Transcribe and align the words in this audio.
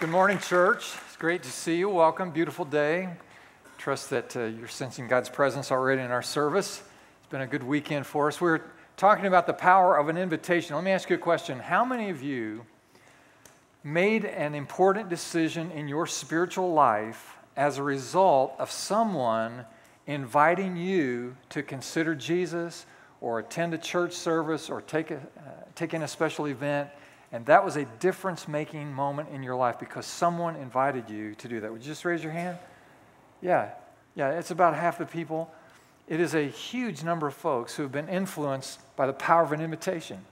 Good 0.00 0.10
morning, 0.10 0.38
church. 0.38 0.94
It's 1.08 1.16
great 1.16 1.42
to 1.42 1.50
see 1.50 1.74
you. 1.74 1.88
Welcome. 1.88 2.30
Beautiful 2.30 2.64
day. 2.64 3.08
Trust 3.78 4.10
that 4.10 4.36
uh, 4.36 4.44
you're 4.44 4.68
sensing 4.68 5.08
God's 5.08 5.28
presence 5.28 5.72
already 5.72 6.02
in 6.02 6.12
our 6.12 6.22
service. 6.22 6.84
It's 7.18 7.30
been 7.30 7.40
a 7.40 7.48
good 7.48 7.64
weekend 7.64 8.06
for 8.06 8.28
us. 8.28 8.40
We're 8.40 8.60
talking 8.96 9.26
about 9.26 9.48
the 9.48 9.54
power 9.54 9.96
of 9.96 10.08
an 10.08 10.16
invitation. 10.16 10.76
Let 10.76 10.84
me 10.84 10.92
ask 10.92 11.10
you 11.10 11.16
a 11.16 11.18
question. 11.18 11.58
How 11.58 11.84
many 11.84 12.10
of 12.10 12.22
you 12.22 12.64
made 13.82 14.24
an 14.24 14.54
important 14.54 15.08
decision 15.08 15.72
in 15.72 15.88
your 15.88 16.06
spiritual 16.06 16.72
life 16.72 17.36
as 17.56 17.78
a 17.78 17.82
result 17.82 18.54
of 18.60 18.70
someone 18.70 19.64
inviting 20.06 20.76
you 20.76 21.36
to 21.48 21.60
consider 21.64 22.14
Jesus 22.14 22.86
or 23.20 23.40
attend 23.40 23.74
a 23.74 23.78
church 23.78 24.12
service 24.12 24.70
or 24.70 24.80
take, 24.80 25.10
a, 25.10 25.16
uh, 25.16 25.50
take 25.74 25.92
in 25.92 26.02
a 26.02 26.08
special 26.08 26.46
event? 26.46 26.88
And 27.30 27.44
that 27.46 27.64
was 27.64 27.76
a 27.76 27.84
difference 28.00 28.48
making 28.48 28.92
moment 28.92 29.28
in 29.30 29.42
your 29.42 29.54
life 29.54 29.78
because 29.78 30.06
someone 30.06 30.56
invited 30.56 31.10
you 31.10 31.34
to 31.36 31.48
do 31.48 31.60
that. 31.60 31.70
Would 31.70 31.82
you 31.82 31.88
just 31.88 32.04
raise 32.04 32.22
your 32.22 32.32
hand? 32.32 32.58
Yeah, 33.42 33.70
yeah, 34.14 34.30
it's 34.30 34.50
about 34.50 34.74
half 34.74 34.98
the 34.98 35.06
people. 35.06 35.50
It 36.08 36.20
is 36.20 36.34
a 36.34 36.48
huge 36.48 37.04
number 37.04 37.26
of 37.26 37.34
folks 37.34 37.76
who 37.76 37.82
have 37.82 37.92
been 37.92 38.08
influenced 38.08 38.80
by 38.96 39.06
the 39.06 39.12
power 39.12 39.42
of 39.42 39.52
an 39.52 39.60
invitation. 39.60 40.24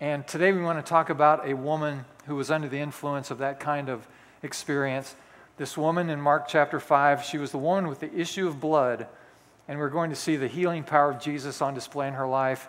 And 0.00 0.24
today 0.28 0.52
we 0.52 0.62
want 0.62 0.84
to 0.84 0.88
talk 0.88 1.10
about 1.10 1.48
a 1.48 1.54
woman 1.54 2.04
who 2.26 2.36
was 2.36 2.52
under 2.52 2.68
the 2.68 2.78
influence 2.78 3.32
of 3.32 3.38
that 3.38 3.58
kind 3.58 3.88
of 3.88 4.06
experience. 4.44 5.16
This 5.56 5.76
woman 5.76 6.08
in 6.08 6.20
Mark 6.20 6.46
chapter 6.46 6.78
5, 6.78 7.24
she 7.24 7.36
was 7.36 7.50
the 7.50 7.58
woman 7.58 7.88
with 7.88 7.98
the 7.98 8.14
issue 8.14 8.46
of 8.46 8.60
blood. 8.60 9.08
And 9.66 9.80
we're 9.80 9.88
going 9.88 10.10
to 10.10 10.16
see 10.16 10.36
the 10.36 10.46
healing 10.46 10.84
power 10.84 11.10
of 11.10 11.20
Jesus 11.20 11.60
on 11.60 11.74
display 11.74 12.06
in 12.06 12.14
her 12.14 12.28
life 12.28 12.68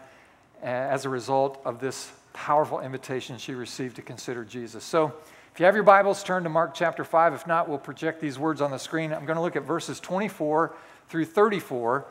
uh, 0.63 0.65
as 0.65 1.05
a 1.05 1.09
result 1.09 1.61
of 1.63 1.79
this 1.79 2.11
powerful 2.39 2.79
invitation 2.79 3.37
she 3.37 3.53
received 3.53 3.97
to 3.97 4.01
consider 4.01 4.45
Jesus. 4.45 4.85
So, 4.85 5.13
if 5.53 5.59
you 5.59 5.65
have 5.65 5.75
your 5.75 5.83
Bibles, 5.83 6.23
turn 6.23 6.43
to 6.43 6.49
Mark 6.49 6.73
chapter 6.73 7.03
5. 7.03 7.33
If 7.33 7.45
not, 7.45 7.67
we'll 7.67 7.77
project 7.77 8.21
these 8.21 8.39
words 8.39 8.61
on 8.61 8.71
the 8.71 8.77
screen. 8.77 9.11
I'm 9.11 9.25
going 9.25 9.35
to 9.35 9.41
look 9.41 9.57
at 9.57 9.63
verses 9.63 9.99
24 9.99 10.73
through 11.09 11.25
34. 11.25 12.05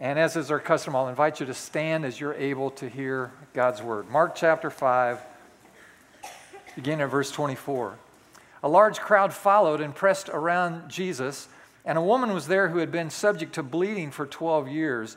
And 0.00 0.18
as 0.18 0.34
is 0.34 0.50
our 0.50 0.58
custom, 0.58 0.96
I'll 0.96 1.06
invite 1.06 1.38
you 1.38 1.46
to 1.46 1.54
stand 1.54 2.04
as 2.04 2.18
you're 2.18 2.34
able 2.34 2.72
to 2.72 2.88
hear 2.88 3.30
God's 3.54 3.80
word. 3.80 4.10
Mark 4.10 4.34
chapter 4.34 4.70
5, 4.70 5.20
beginning 6.74 7.02
at 7.02 7.10
verse 7.10 7.30
24. 7.30 7.96
A 8.64 8.68
large 8.68 8.98
crowd 8.98 9.32
followed 9.32 9.80
and 9.80 9.94
pressed 9.94 10.28
around 10.30 10.88
Jesus, 10.90 11.46
and 11.84 11.96
a 11.96 12.02
woman 12.02 12.34
was 12.34 12.48
there 12.48 12.70
who 12.70 12.78
had 12.78 12.90
been 12.90 13.08
subject 13.08 13.52
to 13.54 13.62
bleeding 13.62 14.10
for 14.10 14.26
12 14.26 14.68
years. 14.68 15.16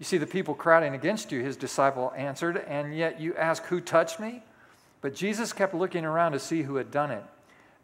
You 0.00 0.06
see 0.06 0.16
the 0.16 0.26
people 0.26 0.54
crowding 0.54 0.94
against 0.94 1.30
you, 1.30 1.42
his 1.42 1.58
disciple 1.58 2.12
answered, 2.16 2.56
and 2.56 2.96
yet 2.96 3.20
you 3.20 3.36
ask, 3.36 3.62
Who 3.66 3.82
touched 3.82 4.18
me? 4.18 4.42
But 5.02 5.14
Jesus 5.14 5.52
kept 5.52 5.74
looking 5.74 6.06
around 6.06 6.32
to 6.32 6.38
see 6.38 6.62
who 6.62 6.76
had 6.76 6.90
done 6.90 7.10
it. 7.10 7.22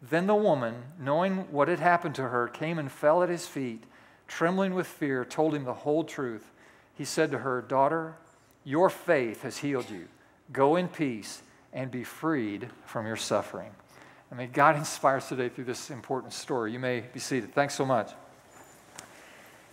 Then 0.01 0.25
the 0.25 0.35
woman, 0.35 0.75
knowing 0.99 1.51
what 1.51 1.67
had 1.67 1.79
happened 1.79 2.15
to 2.15 2.27
her, 2.29 2.47
came 2.47 2.79
and 2.79 2.91
fell 2.91 3.21
at 3.21 3.29
his 3.29 3.47
feet, 3.47 3.83
trembling 4.27 4.73
with 4.73 4.87
fear, 4.87 5.23
told 5.25 5.53
him 5.53 5.63
the 5.63 5.73
whole 5.73 6.03
truth. 6.03 6.51
He 6.95 7.05
said 7.05 7.29
to 7.31 7.39
her, 7.39 7.61
Daughter, 7.61 8.15
your 8.63 8.89
faith 8.89 9.43
has 9.43 9.57
healed 9.57 9.89
you. 9.91 10.07
Go 10.51 10.75
in 10.75 10.87
peace 10.87 11.43
and 11.71 11.91
be 11.91 12.03
freed 12.03 12.69
from 12.85 13.05
your 13.05 13.15
suffering. 13.15 13.69
I 14.31 14.35
mean, 14.35 14.49
God 14.51 14.75
inspires 14.77 15.27
today 15.27 15.49
through 15.49 15.65
this 15.65 15.91
important 15.91 16.33
story. 16.33 16.73
You 16.73 16.79
may 16.79 17.01
be 17.01 17.19
seated. 17.19 17.53
Thanks 17.53 17.75
so 17.75 17.85
much. 17.85 18.11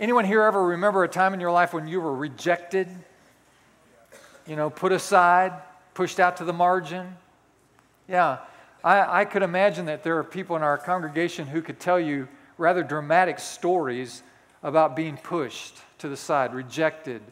Anyone 0.01 0.25
here 0.25 0.43
ever 0.43 0.67
remember 0.67 1.05
a 1.05 1.09
time 1.09 1.35
in 1.35 1.41
your 1.41 1.53
life 1.53 1.73
when 1.73 1.87
you 1.87 2.01
were 2.01 2.15
rejected? 2.15 2.89
You 4.45 4.57
know, 4.57 4.69
put 4.69 4.91
aside, 4.91 5.53
pushed 5.95 6.19
out 6.19 6.39
to 6.39 6.45
the 6.45 6.53
margin? 6.53 7.17
Yeah, 8.09 8.39
I, 8.83 9.21
I 9.21 9.25
could 9.25 9.45
imagine 9.45 9.87
that 9.87 10.03
there 10.03 10.19
are 10.19 10.25
people 10.25 10.57
in 10.57 10.63
our 10.63 10.77
congregation 10.77 11.47
who 11.47 11.63
could 11.63 11.79
tell 11.79 12.01
you 12.01 12.27
rather 12.59 12.83
dramatic 12.83 13.39
stories 13.39 14.25
about 14.65 14.97
being 14.97 15.17
pushed 15.17 15.77
to 15.99 16.09
the 16.09 16.17
side, 16.17 16.55
rejected 16.55 17.23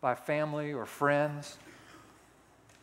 by 0.00 0.16
family 0.16 0.72
or 0.72 0.86
friends. 0.86 1.56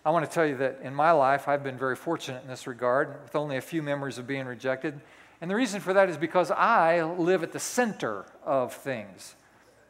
I 0.05 0.11
want 0.11 0.25
to 0.25 0.31
tell 0.31 0.45
you 0.45 0.55
that 0.57 0.79
in 0.81 0.95
my 0.95 1.11
life, 1.11 1.49
I've 1.49 1.63
been 1.63 1.77
very 1.77 1.97
fortunate 1.97 2.41
in 2.41 2.47
this 2.47 2.67
regard, 2.67 3.21
with 3.21 3.35
only 3.35 3.57
a 3.57 3.61
few 3.61 3.83
memories 3.83 4.17
of 4.17 4.25
being 4.25 4.45
rejected. 4.45 4.97
And 5.41 5.49
the 5.49 5.55
reason 5.55 5.79
for 5.79 5.93
that 5.93 6.09
is 6.09 6.17
because 6.17 6.51
I 6.51 7.03
live 7.03 7.43
at 7.43 7.53
the 7.53 7.59
center 7.59 8.25
of 8.43 8.73
things. 8.73 9.35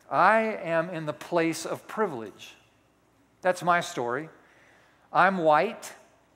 I 0.09 0.57
am 0.63 0.89
in 0.89 1.05
the 1.05 1.13
place 1.13 1.65
of 1.65 1.87
privilege. 1.87 2.55
That's 3.41 3.63
my 3.63 3.81
story. 3.81 4.29
I'm 5.11 5.39
white, 5.39 5.91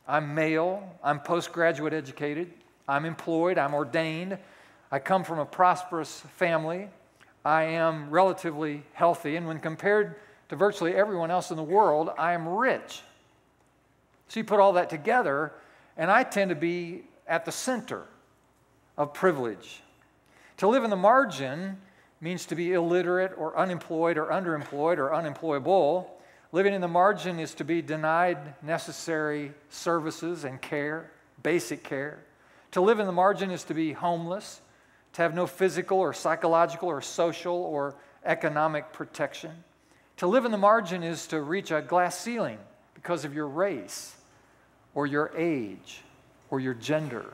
I'm 0.08 0.34
male, 0.34 0.98
I'm 1.04 1.20
postgraduate 1.20 1.94
educated, 1.94 2.52
I'm 2.88 3.06
employed, 3.06 3.58
I'm 3.60 3.76
ordained, 3.76 4.38
I 4.92 5.00
come 5.00 5.24
from 5.24 5.38
a 5.40 5.46
prosperous 5.46 6.22
family, 6.38 6.90
I 7.46 7.64
am 7.64 8.10
relatively 8.10 8.84
healthy, 8.94 9.36
and 9.36 9.46
when 9.46 9.60
compared 9.60 10.16
to 10.50 10.56
virtually 10.56 10.96
everyone 10.96 11.30
else 11.30 11.52
in 11.52 11.58
the 11.58 11.64
world, 11.64 12.10
I 12.18 12.34
am 12.34 12.48
rich. 12.48 13.02
So 14.28 14.40
you 14.40 14.44
put 14.44 14.60
all 14.60 14.74
that 14.74 14.90
together, 14.90 15.54
and 15.98 16.10
I 16.10 16.24
tend 16.24 16.50
to 16.50 16.56
be 16.56 17.04
at 17.28 17.46
the 17.46 17.52
center 17.52 18.06
of 18.98 19.14
privilege. 19.14 19.82
To 20.58 20.68
live 20.68 20.84
in 20.84 20.90
the 20.90 20.96
margin 20.96 21.78
means 22.22 22.46
to 22.46 22.56
be 22.56 22.74
illiterate 22.74 23.34
or 23.38 23.58
unemployed 23.58 24.18
or 24.18 24.28
underemployed 24.28 24.98
or 24.98 25.14
unemployable. 25.14 26.10
Living 26.52 26.74
in 26.74 26.82
the 26.82 26.88
margin 26.88 27.40
is 27.40 27.54
to 27.56 27.66
be 27.66 27.82
denied 27.82 28.38
necessary 28.64 29.52
services 29.70 30.44
and 30.44 30.62
care, 30.62 31.10
basic 31.42 31.84
care. 31.84 32.20
To 32.72 32.82
live 32.82 33.00
in 33.00 33.06
the 33.06 33.12
margin 33.12 33.52
is 33.52 33.64
to 33.66 33.74
be 33.74 33.94
homeless, 33.94 34.62
to 35.14 35.22
have 35.22 35.36
no 35.36 35.48
physical 35.48 36.00
or 36.00 36.14
psychological 36.14 36.88
or 36.88 37.02
social 37.02 37.56
or 37.56 37.96
economic 38.26 38.94
protection. 38.94 39.52
To 40.18 40.28
live 40.28 40.46
in 40.46 40.52
the 40.52 40.58
margin 40.58 41.04
is 41.04 41.28
to 41.28 41.42
reach 41.42 41.72
a 41.72 41.82
glass 41.82 42.18
ceiling 42.20 42.60
because 42.94 43.26
of 43.26 43.34
your 43.34 43.48
race 43.48 44.16
or 44.96 45.08
your 45.08 45.32
age 45.36 46.02
or 46.50 46.60
your 46.60 46.74
gender. 46.74 47.26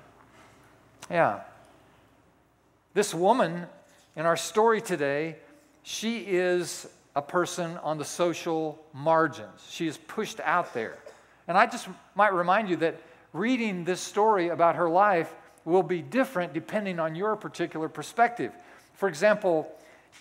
Yeah. 1.09 1.41
This 2.93 3.13
woman 3.13 3.65
in 4.15 4.25
our 4.25 4.37
story 4.37 4.81
today, 4.81 5.37
she 5.83 6.19
is 6.19 6.87
a 7.15 7.21
person 7.21 7.77
on 7.77 7.97
the 7.97 8.05
social 8.05 8.79
margins. 8.93 9.65
She 9.69 9.87
is 9.87 9.97
pushed 9.97 10.39
out 10.41 10.73
there. 10.73 10.97
And 11.47 11.57
I 11.57 11.65
just 11.65 11.87
might 12.15 12.33
remind 12.33 12.69
you 12.69 12.75
that 12.77 13.01
reading 13.33 13.83
this 13.83 14.01
story 14.01 14.49
about 14.49 14.75
her 14.75 14.89
life 14.89 15.33
will 15.65 15.83
be 15.83 16.01
different 16.01 16.53
depending 16.53 16.99
on 16.99 17.15
your 17.15 17.35
particular 17.35 17.89
perspective. 17.89 18.53
For 18.93 19.09
example, 19.09 19.71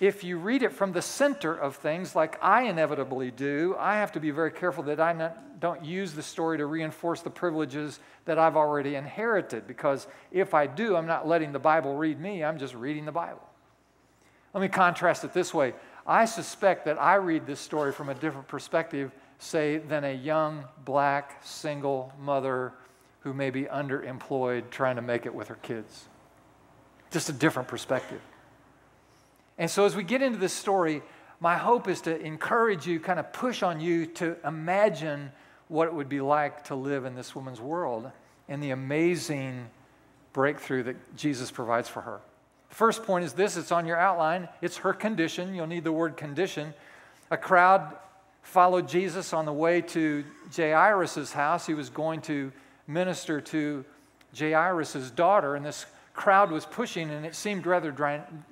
if 0.01 0.23
you 0.23 0.39
read 0.39 0.63
it 0.63 0.73
from 0.73 0.93
the 0.93 1.03
center 1.03 1.55
of 1.55 1.77
things, 1.77 2.15
like 2.15 2.39
I 2.43 2.63
inevitably 2.63 3.31
do, 3.31 3.75
I 3.79 3.97
have 3.97 4.13
to 4.13 4.21
be 4.21 4.31
very 4.31 4.53
careful 4.53 4.85
that 4.85 5.01
I 5.01 5.13
not, 5.13 5.61
don't 5.61 5.85
use 5.85 6.13
the 6.13 6.23
story 6.23 6.59
to 6.59 6.67
reinforce 6.67 7.21
the 7.23 7.31
privileges 7.31 7.99
that 8.25 8.39
I've 8.39 8.57
already 8.57 8.95
inherited. 8.95 9.67
Because 9.67 10.07
if 10.31 10.55
I 10.55 10.69
do, 10.69 10.95
I'm 10.95 11.07
not 11.07 11.27
letting 11.27 11.53
the 11.53 11.59
Bible 11.59 11.97
read 11.97 12.21
me, 12.21 12.45
I'm 12.45 12.59
just 12.59 12.75
reading 12.75 13.07
the 13.07 13.13
Bible. 13.13 13.43
Let 14.55 14.61
me 14.61 14.69
contrast 14.69 15.25
it 15.25 15.33
this 15.33 15.53
way 15.53 15.75
I 16.07 16.25
suspect 16.25 16.87
that 16.87 17.01
I 17.01 17.17
read 17.17 17.47
this 17.47 17.61
story 17.61 17.93
from 17.93 18.09
a 18.09 18.15
different 18.15 18.49
perspective, 18.49 19.13
say, 19.39 19.79
than 19.79 20.05
a 20.05 20.15
young 20.15 20.65
black 20.85 21.41
single 21.45 22.13
mother 22.19 22.73
who 23.21 23.35
may 23.35 23.51
be 23.51 23.65
underemployed 23.65 24.71
trying 24.71 24.97
to 24.97 25.03
make 25.03 25.27
it 25.27 25.35
with 25.35 25.49
her 25.49 25.57
kids. 25.57 26.09
Just 27.11 27.29
a 27.29 27.33
different 27.33 27.69
perspective. 27.69 28.21
And 29.59 29.71
so, 29.71 29.85
as 29.85 29.97
we 29.97 30.05
get 30.05 30.23
into 30.23 30.39
this 30.39 30.53
story, 30.53 31.03
my 31.41 31.57
hope 31.57 31.89
is 31.89 32.01
to 32.03 32.19
encourage 32.21 32.87
you, 32.87 33.01
kind 33.01 33.19
of 33.19 33.33
push 33.33 33.63
on 33.63 33.81
you 33.81 34.07
to 34.07 34.37
imagine 34.47 35.33
what 35.69 35.89
it 35.89 35.95
would 35.95 36.09
be 36.09 36.21
like 36.21 36.65
to 36.65 36.75
live 36.75 37.05
in 37.05 37.15
this 37.15 37.35
woman's 37.35 37.61
world 37.61 38.11
and 38.49 38.63
the 38.63 38.71
amazing 38.71 39.69
breakthrough 40.33 40.85
that 40.85 41.17
Jesus 41.17 41.51
provides 41.51 41.89
for 41.89 42.01
her. 42.01 42.21
The 42.71 42.75
first 42.75 43.03
point 43.03 43.25
is 43.25 43.33
this 43.33 43.57
it's 43.57 43.73
on 43.73 43.87
your 43.87 43.99
outline. 43.99 44.49
It's 44.63 44.79
her 44.79 44.93
condition. 44.93 45.55
You'll 45.55 45.67
need 45.67 45.85
the 45.85 45.93
word 45.93 46.17
condition. 46.17 46.75
A 47.31 47.37
crowd 47.37 47.97
followed 48.43 48.89
Jesus 48.89 49.33
on 49.33 49.45
the 49.45 49.53
way 49.53 49.81
to 49.83 50.25
Jairus' 50.57 51.33
house. 51.33 51.67
He 51.67 51.75
was 51.75 51.91
going 51.91 52.23
to 52.23 52.53
minister 52.87 53.41
to 53.41 53.85
Jairus' 54.37 55.11
daughter, 55.11 55.55
and 55.55 55.65
this 55.65 55.87
crowd 56.15 56.51
was 56.51 56.65
pushing, 56.65 57.11
and 57.11 57.27
it 57.27 57.35
seemed 57.35 57.67
rather 57.67 57.93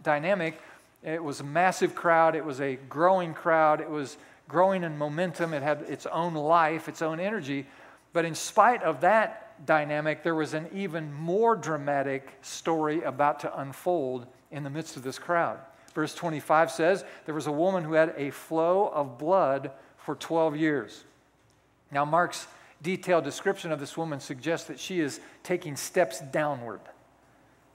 dynamic. 0.02 0.60
It 1.02 1.22
was 1.22 1.40
a 1.40 1.44
massive 1.44 1.94
crowd, 1.94 2.34
it 2.34 2.44
was 2.44 2.60
a 2.60 2.76
growing 2.88 3.34
crowd, 3.34 3.80
it 3.80 3.90
was 3.90 4.16
growing 4.48 4.84
in 4.84 4.96
momentum, 4.96 5.54
it 5.54 5.62
had 5.62 5.82
its 5.82 6.06
own 6.06 6.34
life, 6.34 6.88
its 6.88 7.02
own 7.02 7.20
energy. 7.20 7.66
But 8.12 8.24
in 8.24 8.34
spite 8.34 8.82
of 8.82 9.00
that 9.02 9.66
dynamic, 9.66 10.22
there 10.22 10.34
was 10.34 10.54
an 10.54 10.68
even 10.72 11.12
more 11.12 11.56
dramatic 11.56 12.28
story 12.42 13.02
about 13.02 13.40
to 13.40 13.60
unfold 13.60 14.26
in 14.50 14.64
the 14.64 14.70
midst 14.70 14.96
of 14.96 15.02
this 15.02 15.18
crowd. 15.18 15.58
Verse 15.94 16.14
25 16.14 16.70
says, 16.70 17.04
There 17.24 17.34
was 17.34 17.46
a 17.46 17.52
woman 17.52 17.84
who 17.84 17.94
had 17.94 18.14
a 18.16 18.30
flow 18.30 18.88
of 18.88 19.18
blood 19.18 19.70
for 19.96 20.14
12 20.14 20.56
years. 20.56 21.04
Now, 21.90 22.04
Mark's 22.04 22.46
detailed 22.82 23.24
description 23.24 23.72
of 23.72 23.80
this 23.80 23.96
woman 23.96 24.20
suggests 24.20 24.68
that 24.68 24.78
she 24.78 25.00
is 25.00 25.20
taking 25.42 25.76
steps 25.76 26.20
downward. 26.20 26.80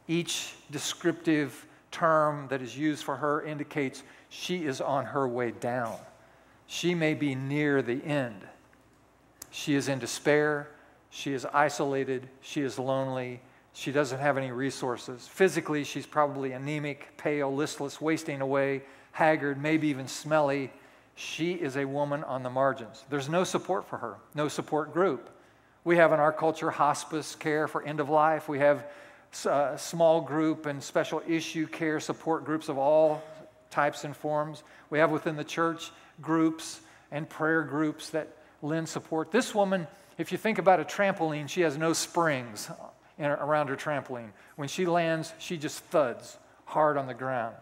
Each 0.08 0.54
descriptive 0.70 1.66
term 1.92 2.48
that 2.50 2.62
is 2.62 2.78
used 2.78 3.04
for 3.04 3.18
her 3.18 3.44
indicates 3.44 4.04
she 4.30 4.66
is 4.66 4.82
on 4.82 5.06
her 5.06 5.28
way 5.28 5.52
down. 5.52 5.98
She 6.68 6.96
may 6.96 7.14
be 7.14 7.36
near 7.36 7.82
the 7.82 8.04
end. 8.04 8.42
She 9.52 9.76
is 9.76 9.90
in 9.90 10.00
despair. 10.00 10.70
She 11.10 11.34
is 11.34 11.46
isolated. 11.46 12.30
She 12.42 12.62
is 12.62 12.80
lonely. 12.80 13.42
She 13.74 13.92
doesn't 13.92 14.20
have 14.20 14.38
any 14.38 14.52
resources. 14.52 15.28
Physically, 15.28 15.84
she's 15.84 16.06
probably 16.06 16.54
anemic, 16.54 17.18
pale, 17.18 17.54
listless, 17.54 18.02
wasting 18.02 18.42
away, 18.42 18.84
haggard, 19.12 19.62
maybe 19.62 19.88
even 19.90 20.08
smelly. 20.08 20.72
She 21.16 21.54
is 21.54 21.78
a 21.78 21.86
woman 21.86 22.24
on 22.24 22.44
the 22.44 22.50
margins. 22.50 23.04
There's 23.10 23.30
no 23.30 23.44
support 23.44 23.88
for 23.88 23.98
her, 23.98 24.16
no 24.34 24.48
support 24.48 24.94
group. 24.94 25.30
We 25.84 25.98
have 25.98 26.14
in 26.14 26.20
our 26.20 26.32
culture 26.32 26.72
hospice 26.72 27.36
care 27.36 27.68
for 27.68 27.84
end 27.84 28.00
of 28.00 28.10
life. 28.10 28.48
We 28.48 28.60
have 28.60 28.86
uh, 29.46 29.78
small 29.78 30.22
group 30.22 30.66
and 30.66 30.82
special 30.84 31.22
issue 31.28 31.68
care 31.68 32.00
support 32.00 32.46
groups 32.46 32.70
of 32.70 32.78
all 32.78 33.24
types 33.70 34.04
and 34.04 34.16
forms. 34.16 34.64
We 34.90 35.00
have 35.00 35.12
within 35.12 35.36
the 35.36 35.44
church 35.44 35.92
groups 36.22 36.82
and 37.12 37.28
prayer 37.28 37.64
groups 37.64 38.10
that 38.10 38.28
lend 38.62 38.88
support. 38.88 39.32
This 39.32 39.56
woman, 39.56 39.88
if 40.18 40.32
you 40.32 40.38
think 40.38 40.58
about 40.58 40.80
a 40.80 40.84
trampoline, 40.84 41.50
she 41.50 41.62
has 41.62 41.78
no 41.78 41.94
springs 41.94 42.70
around 43.20 43.68
her 43.68 43.76
trampoline. 43.76 44.32
When 44.56 44.68
she 44.68 44.86
lands, 44.86 45.34
she 45.40 45.58
just 45.58 45.84
thuds 45.86 46.38
hard 46.66 46.98
on 46.98 47.08
the 47.08 47.14
ground. 47.14 47.56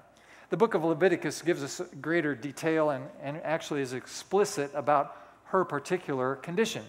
The 0.49 0.57
book 0.57 0.73
of 0.73 0.83
Leviticus 0.83 1.41
gives 1.41 1.63
us 1.63 1.81
greater 2.01 2.33
detail 2.33 2.89
and, 2.89 3.05
and 3.21 3.37
actually 3.43 3.81
is 3.81 3.93
explicit 3.93 4.71
about 4.73 5.15
her 5.45 5.63
particular 5.63 6.35
condition. 6.35 6.83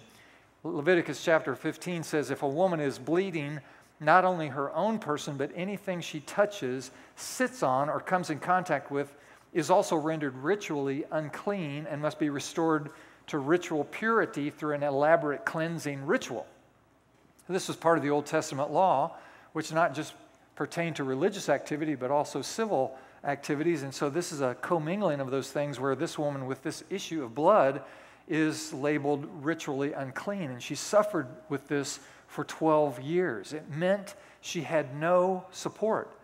Leviticus 0.63 1.23
chapter 1.23 1.55
15 1.55 2.03
says 2.03 2.31
if 2.31 2.43
a 2.43 2.47
woman 2.47 2.79
is 2.79 2.99
bleeding, 2.99 3.59
not 4.01 4.25
only 4.25 4.47
her 4.47 4.73
own 4.73 4.97
person, 4.99 5.37
but 5.37 5.51
anything 5.55 6.01
she 6.01 6.19
touches, 6.21 6.91
sits 7.15 7.61
on, 7.61 7.87
or 7.87 7.99
comes 7.99 8.31
in 8.31 8.39
contact 8.39 8.91
with, 8.91 9.15
is 9.53 9.69
also 9.69 9.95
rendered 9.95 10.35
ritually 10.37 11.05
unclean 11.11 11.85
and 11.89 12.01
must 12.01 12.17
be 12.17 12.29
restored 12.29 12.89
to 13.27 13.37
ritual 13.37 13.83
purity 13.85 14.49
through 14.49 14.73
an 14.73 14.83
elaborate 14.83 15.45
cleansing 15.45 16.05
ritual. 16.05 16.47
This 17.47 17.67
was 17.67 17.77
part 17.77 17.97
of 17.97 18.03
the 18.03 18.09
Old 18.09 18.25
Testament 18.25 18.71
law, 18.71 19.15
which 19.53 19.71
not 19.71 19.93
just 19.93 20.13
pertained 20.55 20.95
to 20.95 21.03
religious 21.03 21.47
activity, 21.47 21.95
but 21.95 22.11
also 22.11 22.41
civil 22.41 22.97
activities. 23.23 23.83
And 23.83 23.93
so 23.93 24.09
this 24.09 24.31
is 24.31 24.41
a 24.41 24.55
commingling 24.61 25.19
of 25.19 25.29
those 25.29 25.51
things 25.51 25.79
where 25.79 25.95
this 25.95 26.17
woman 26.17 26.47
with 26.47 26.63
this 26.63 26.83
issue 26.89 27.23
of 27.23 27.35
blood 27.35 27.81
is 28.27 28.73
labeled 28.73 29.27
ritually 29.43 29.93
unclean. 29.93 30.49
And 30.49 30.61
she 30.61 30.75
suffered 30.75 31.27
with 31.49 31.67
this 31.67 31.99
for 32.31 32.45
12 32.45 33.01
years. 33.01 33.51
It 33.51 33.69
meant 33.69 34.15
she 34.39 34.61
had 34.61 34.95
no 34.95 35.45
support. 35.51 36.17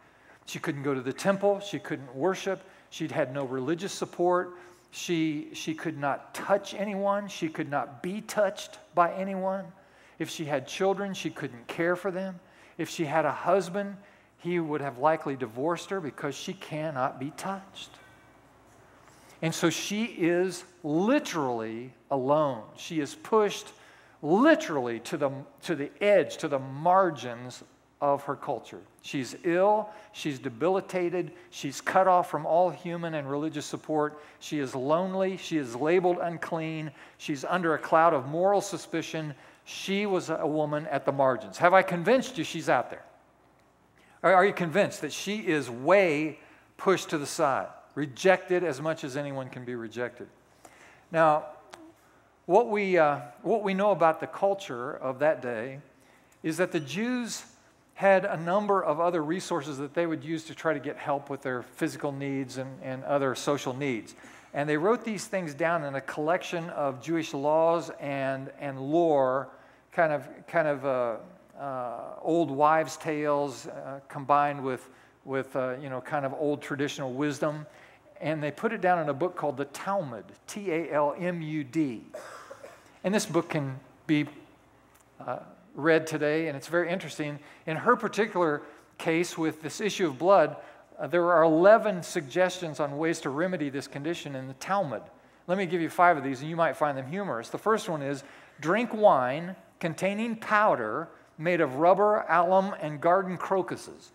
She 0.46 0.58
couldn't 0.58 0.84
go 0.84 0.94
to 0.94 1.02
the 1.02 1.12
temple, 1.12 1.60
she 1.60 1.80
couldn't 1.80 2.16
worship, 2.16 2.62
she'd 2.90 3.12
had 3.12 3.34
no 3.34 3.44
religious 3.44 3.92
support. 3.92 4.58
She, 4.92 5.50
she 5.52 5.74
could 5.74 5.98
not 5.98 6.34
touch 6.34 6.74
anyone, 6.74 7.28
she 7.28 7.50
could 7.50 7.70
not 7.70 8.02
be 8.02 8.22
touched 8.22 8.80
by 8.96 9.12
anyone. 9.14 9.66
If 10.18 10.30
she 10.30 10.46
had 10.46 10.66
children, 10.66 11.14
she 11.14 11.30
couldn't 11.30 11.68
care 11.68 11.98
for 11.98 12.10
them. 12.10 12.40
If 12.78 12.90
she 12.90 13.04
had 13.04 13.26
a 13.26 13.32
husband, 13.32 13.98
he 14.38 14.62
would 14.62 14.80
have 14.80 15.00
likely 15.00 15.36
divorced 15.36 15.90
her 15.90 16.00
because 16.00 16.36
she 16.36 16.54
cannot 16.54 17.20
be 17.20 17.32
touched. 17.32 17.90
And 19.42 19.54
so 19.54 19.70
she 19.70 20.06
is 20.06 20.64
literally 20.86 21.92
alone. 22.10 22.64
She 22.78 23.02
is 23.02 23.14
pushed 23.14 23.68
literally 24.22 25.00
to 25.02 25.18
the, 25.18 25.32
to 25.64 25.76
the 25.76 25.92
edge, 26.02 26.38
to 26.38 26.48
the 26.48 26.60
margins 26.60 27.64
of 28.00 28.24
her 28.24 28.36
culture. 28.36 28.82
She's 29.02 29.36
ill, 29.44 29.90
she's 30.12 30.38
debilitated, 30.38 31.32
she's 31.50 31.82
cut 31.82 32.08
off 32.08 32.30
from 32.30 32.46
all 32.46 32.70
human 32.70 33.16
and 33.16 33.30
religious 33.30 33.66
support, 33.66 34.22
she 34.40 34.60
is 34.60 34.76
lonely, 34.76 35.38
she 35.38 35.58
is 35.58 35.76
labeled 35.76 36.20
unclean, 36.22 36.92
she's 37.18 37.44
under 37.44 37.74
a 37.74 37.80
cloud 37.80 38.14
of 38.14 38.28
moral 38.28 38.62
suspicion. 38.62 39.34
She 39.66 40.06
was 40.06 40.30
a 40.30 40.48
woman 40.48 40.88
at 40.88 41.06
the 41.06 41.12
margins. 41.12 41.58
Have 41.58 41.74
I 41.74 41.82
convinced 41.82 42.38
you 42.38 42.46
she's 42.46 42.70
out 42.70 42.90
there? 42.90 43.04
Are 44.24 44.46
you 44.46 44.54
convinced 44.54 45.02
that 45.02 45.12
she 45.12 45.40
is 45.40 45.70
way 45.70 46.40
pushed 46.78 47.10
to 47.10 47.18
the 47.18 47.26
side, 47.26 47.68
rejected 47.94 48.64
as 48.64 48.80
much 48.80 49.04
as 49.04 49.18
anyone 49.18 49.50
can 49.50 49.66
be 49.66 49.76
rejected? 49.76 50.28
Now, 51.12 51.48
what 52.48 52.70
we, 52.70 52.98
uh, 52.98 53.20
what 53.42 53.62
we 53.62 53.74
know 53.74 53.92
about 53.92 54.22
the 54.22 54.28
culture 54.28 54.94
of 54.94 55.20
that 55.20 55.42
day 55.42 55.80
is 56.44 56.58
that 56.58 56.72
the 56.72 56.80
Jews 56.80 57.44
had 57.94 58.24
a 58.24 58.38
number 58.38 58.82
of 58.82 59.02
other 59.02 59.22
resources 59.22 59.78
that 59.80 59.94
they 59.94 60.06
would 60.06 60.24
use 60.24 60.46
to 60.46 60.56
try 60.56 60.74
to 60.74 60.80
get 60.80 60.96
help 60.96 61.30
with 61.30 61.42
their 61.42 61.62
physical 61.62 62.12
needs 62.14 62.58
and, 62.58 62.70
and 62.82 63.04
other 63.04 63.36
social 63.36 63.74
needs. 63.74 64.16
And 64.54 64.70
they 64.70 64.78
wrote 64.78 65.04
these 65.04 65.26
things 65.26 65.54
down 65.54 65.84
in 65.84 65.96
a 65.96 66.02
collection 66.02 66.70
of 66.70 67.02
Jewish 67.02 67.34
laws 67.34 67.92
and, 68.00 68.50
and 68.62 68.80
lore, 68.80 69.50
kind 69.92 70.14
of, 70.14 70.26
kind 70.48 70.70
of 70.70 70.86
uh, 70.86 71.16
uh, 71.60 72.14
old 72.22 72.50
wives' 72.50 72.96
tales 72.96 73.68
uh, 73.68 74.00
combined 74.08 74.64
with, 74.64 74.88
with 75.26 75.54
uh, 75.58 75.76
you 75.82 75.90
know, 75.90 76.00
kind 76.00 76.26
of 76.26 76.34
old 76.34 76.62
traditional 76.62 77.12
wisdom. 77.12 77.66
And 78.22 78.42
they 78.42 78.52
put 78.52 78.72
it 78.72 78.80
down 78.80 79.00
in 79.00 79.10
a 79.10 79.14
book 79.14 79.36
called 79.36 79.58
the 79.58 79.66
Talmud, 79.66 80.26
T 80.48 80.72
A 80.72 80.94
L 80.94 81.14
M 81.20 81.42
U 81.42 81.64
D. 81.66 82.04
And 83.08 83.16
this 83.16 83.26
book 83.26 83.48
can 83.48 83.80
be 84.06 84.26
uh, 85.26 85.38
read 85.76 86.08
today, 86.08 86.50
and 86.50 86.58
it's 86.58 86.68
very 86.68 86.90
interesting. 86.90 87.40
In 87.66 87.78
her 87.78 87.96
particular 87.96 88.64
case, 88.98 89.38
with 89.38 89.62
this 89.62 89.80
issue 89.80 90.08
of 90.08 90.20
blood, 90.20 90.58
uh, 91.00 91.08
there 91.08 91.32
are 91.32 91.44
11 91.44 92.04
suggestions 92.04 92.82
on 92.82 92.98
ways 92.98 93.22
to 93.22 93.30
remedy 93.30 93.70
this 93.70 93.88
condition 93.88 94.36
in 94.36 94.50
the 94.50 94.56
Talmud. 94.56 95.04
Let 95.48 95.58
me 95.58 95.66
give 95.66 95.80
you 95.80 95.88
five 95.88 96.18
of 96.18 96.24
these, 96.26 96.42
and 96.42 96.50
you 96.50 96.58
might 96.58 96.76
find 96.76 96.98
them 96.98 97.08
humorous. 97.08 97.48
The 97.48 97.58
first 97.58 97.88
one 97.88 98.02
is 98.02 98.26
drink 98.60 98.94
wine 98.94 99.56
containing 99.80 100.36
powder 100.36 101.08
made 101.38 101.62
of 101.62 101.76
rubber, 101.76 102.26
alum, 102.28 102.76
and 102.82 103.00
garden 103.00 103.38
crocuses. 103.38 104.12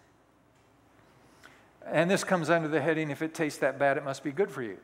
And 1.86 2.10
this 2.10 2.24
comes 2.24 2.50
under 2.50 2.68
the 2.68 2.82
heading 2.82 3.10
if 3.10 3.22
it 3.22 3.32
tastes 3.32 3.58
that 3.60 3.78
bad, 3.78 3.96
it 3.96 4.04
must 4.04 4.22
be 4.22 4.32
good 4.32 4.50
for 4.50 4.60
you. 4.60 4.76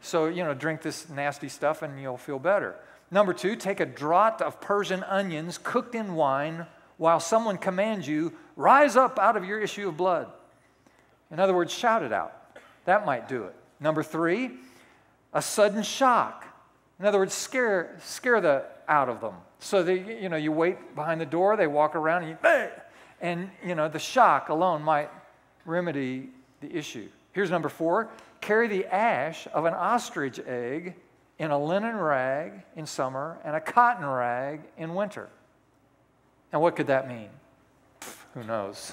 So, 0.00 0.28
you 0.28 0.44
know, 0.44 0.54
drink 0.54 0.80
this 0.80 1.10
nasty 1.10 1.50
stuff 1.50 1.82
and 1.82 2.00
you'll 2.00 2.16
feel 2.16 2.38
better. 2.38 2.76
Number 3.10 3.32
two, 3.32 3.56
take 3.56 3.80
a 3.80 3.86
draught 3.86 4.40
of 4.40 4.60
Persian 4.60 5.02
onions 5.04 5.58
cooked 5.58 5.94
in 5.94 6.14
wine 6.14 6.66
while 6.96 7.20
someone 7.20 7.58
commands 7.58 8.08
you, 8.08 8.32
rise 8.56 8.96
up 8.96 9.18
out 9.18 9.36
of 9.36 9.44
your 9.44 9.60
issue 9.60 9.88
of 9.88 9.96
blood. 9.96 10.28
In 11.30 11.38
other 11.38 11.54
words, 11.54 11.72
shout 11.72 12.02
it 12.02 12.12
out. 12.12 12.58
That 12.84 13.06
might 13.06 13.28
do 13.28 13.44
it. 13.44 13.54
Number 13.80 14.02
three, 14.02 14.52
a 15.32 15.42
sudden 15.42 15.82
shock. 15.82 16.46
In 17.00 17.06
other 17.06 17.18
words, 17.18 17.34
scare, 17.34 17.96
scare 18.02 18.40
the 18.40 18.64
out 18.88 19.08
of 19.08 19.20
them. 19.20 19.34
So 19.58 19.82
they, 19.82 20.20
you 20.20 20.28
know, 20.28 20.36
you 20.36 20.52
wait 20.52 20.94
behind 20.94 21.20
the 21.20 21.26
door, 21.26 21.56
they 21.56 21.66
walk 21.66 21.96
around, 21.96 22.24
and 22.24 22.30
you, 22.42 22.68
and 23.20 23.50
you 23.64 23.74
know, 23.74 23.88
the 23.88 23.98
shock 23.98 24.48
alone 24.48 24.82
might 24.82 25.10
remedy 25.64 26.28
the 26.60 26.74
issue. 26.74 27.08
Here's 27.32 27.50
number 27.50 27.68
four: 27.68 28.10
carry 28.40 28.68
the 28.68 28.86
ash 28.86 29.48
of 29.52 29.64
an 29.64 29.74
ostrich 29.74 30.38
egg 30.46 30.94
in 31.38 31.50
a 31.50 31.58
linen 31.58 31.96
rag 31.96 32.62
in 32.76 32.86
summer 32.86 33.38
and 33.44 33.56
a 33.56 33.60
cotton 33.60 34.06
rag 34.06 34.60
in 34.76 34.94
winter. 34.94 35.28
And 36.52 36.60
what 36.62 36.76
could 36.76 36.86
that 36.86 37.08
mean? 37.08 37.28
Who 38.34 38.44
knows? 38.44 38.92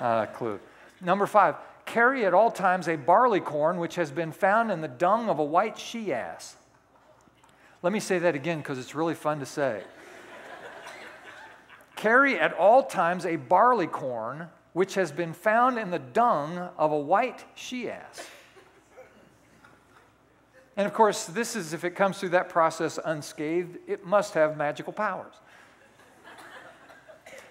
Not 0.00 0.24
a 0.24 0.26
clue. 0.26 0.58
Number 1.00 1.26
five: 1.26 1.56
carry 1.84 2.24
at 2.26 2.34
all 2.34 2.50
times 2.50 2.88
a 2.88 2.96
barley 2.96 3.40
corn 3.40 3.78
which 3.78 3.94
has 3.94 4.10
been 4.10 4.32
found 4.32 4.70
in 4.70 4.80
the 4.80 4.88
dung 4.88 5.28
of 5.28 5.38
a 5.38 5.44
white 5.44 5.78
she 5.78 6.12
ass. 6.12 6.56
Let 7.82 7.92
me 7.92 8.00
say 8.00 8.18
that 8.20 8.34
again 8.34 8.58
because 8.58 8.78
it's 8.78 8.94
really 8.94 9.14
fun 9.14 9.40
to 9.40 9.46
say. 9.46 9.82
Carry 11.96 12.38
at 12.38 12.52
all 12.54 12.82
times 12.82 13.24
a 13.24 13.36
barley 13.36 13.86
corn 13.86 14.48
which 14.72 14.94
has 14.94 15.12
been 15.12 15.32
found 15.32 15.78
in 15.78 15.90
the 15.90 15.98
dung 15.98 16.58
of 16.76 16.90
a 16.90 16.98
white 16.98 17.44
she 17.54 17.88
ass. 17.88 18.26
And 20.76 20.86
of 20.86 20.92
course, 20.92 21.26
this 21.26 21.54
is 21.54 21.72
if 21.72 21.84
it 21.84 21.90
comes 21.90 22.18
through 22.18 22.30
that 22.30 22.48
process 22.48 22.98
unscathed, 23.04 23.78
it 23.86 24.04
must 24.04 24.34
have 24.34 24.56
magical 24.56 24.92
powers. 24.92 25.34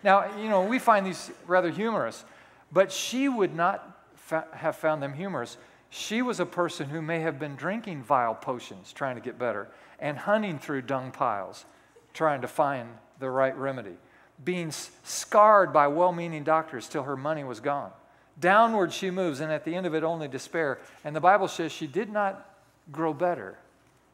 Now, 0.04 0.38
you 0.38 0.50
know, 0.50 0.66
we 0.66 0.80
find 0.80 1.06
these 1.06 1.32
rather 1.48 1.70
humorous, 1.70 2.26
but 2.72 2.92
she 2.92 3.30
would 3.30 3.56
not 3.56 3.98
fa- 4.16 4.48
have 4.52 4.76
found 4.76 5.02
them 5.02 5.14
humorous. 5.14 5.58
She 5.90 6.22
was 6.22 6.42
a 6.42 6.46
person 6.46 6.90
who 6.90 7.02
may 7.02 7.22
have 7.22 7.40
been 7.40 7.56
drinking 7.56 8.04
vile 8.04 8.36
potions 8.36 8.92
trying 8.92 9.16
to 9.16 9.22
get 9.22 9.40
better 9.40 9.70
and 10.00 10.18
hunting 10.18 10.60
through 10.60 10.82
dung 10.82 11.12
piles 11.12 11.66
trying 12.14 12.42
to 12.42 12.48
find 12.48 12.90
the 13.20 13.30
right 13.30 13.56
remedy, 13.58 13.96
being 14.44 14.72
scarred 15.04 15.72
by 15.72 15.88
well 15.88 16.12
meaning 16.12 16.44
doctors 16.44 16.90
till 16.90 17.04
her 17.04 17.16
money 17.16 17.44
was 17.44 17.60
gone. 17.60 17.92
Downward 18.40 18.92
she 18.92 19.12
moves, 19.12 19.40
and 19.40 19.52
at 19.52 19.64
the 19.64 19.76
end 19.76 19.86
of 19.86 19.94
it, 19.94 20.04
only 20.04 20.28
despair. 20.28 20.80
And 21.04 21.16
the 21.16 21.22
Bible 21.22 21.48
says 21.48 21.72
she 21.72 21.88
did 21.88 22.10
not 22.12 22.53
grow 22.92 23.14
better, 23.14 23.58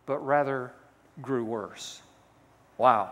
but 0.06 0.20
rather 0.20 0.72
grew 1.22 1.44
worse. 1.44 2.02
Wow. 2.78 3.12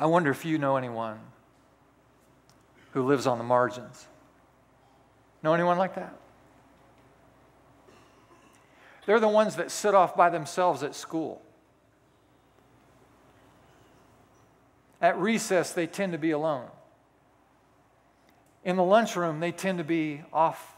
I 0.00 0.06
wonder 0.06 0.30
if 0.30 0.44
you 0.44 0.58
know 0.58 0.76
anyone 0.76 1.18
who 2.92 3.06
lives 3.06 3.26
on 3.26 3.38
the 3.38 3.44
margins. 3.44 4.06
Know 5.42 5.54
anyone 5.54 5.78
like 5.78 5.94
that? 5.96 6.14
They're 9.06 9.20
the 9.20 9.28
ones 9.28 9.56
that 9.56 9.70
sit 9.70 9.94
off 9.94 10.16
by 10.16 10.28
themselves 10.28 10.82
at 10.82 10.94
school. 10.94 11.40
At 15.00 15.18
recess, 15.18 15.72
they 15.72 15.86
tend 15.86 16.12
to 16.12 16.18
be 16.18 16.32
alone. 16.32 16.66
In 18.64 18.76
the 18.76 18.82
lunchroom, 18.82 19.40
they 19.40 19.52
tend 19.52 19.78
to 19.78 19.84
be 19.84 20.22
off 20.32 20.74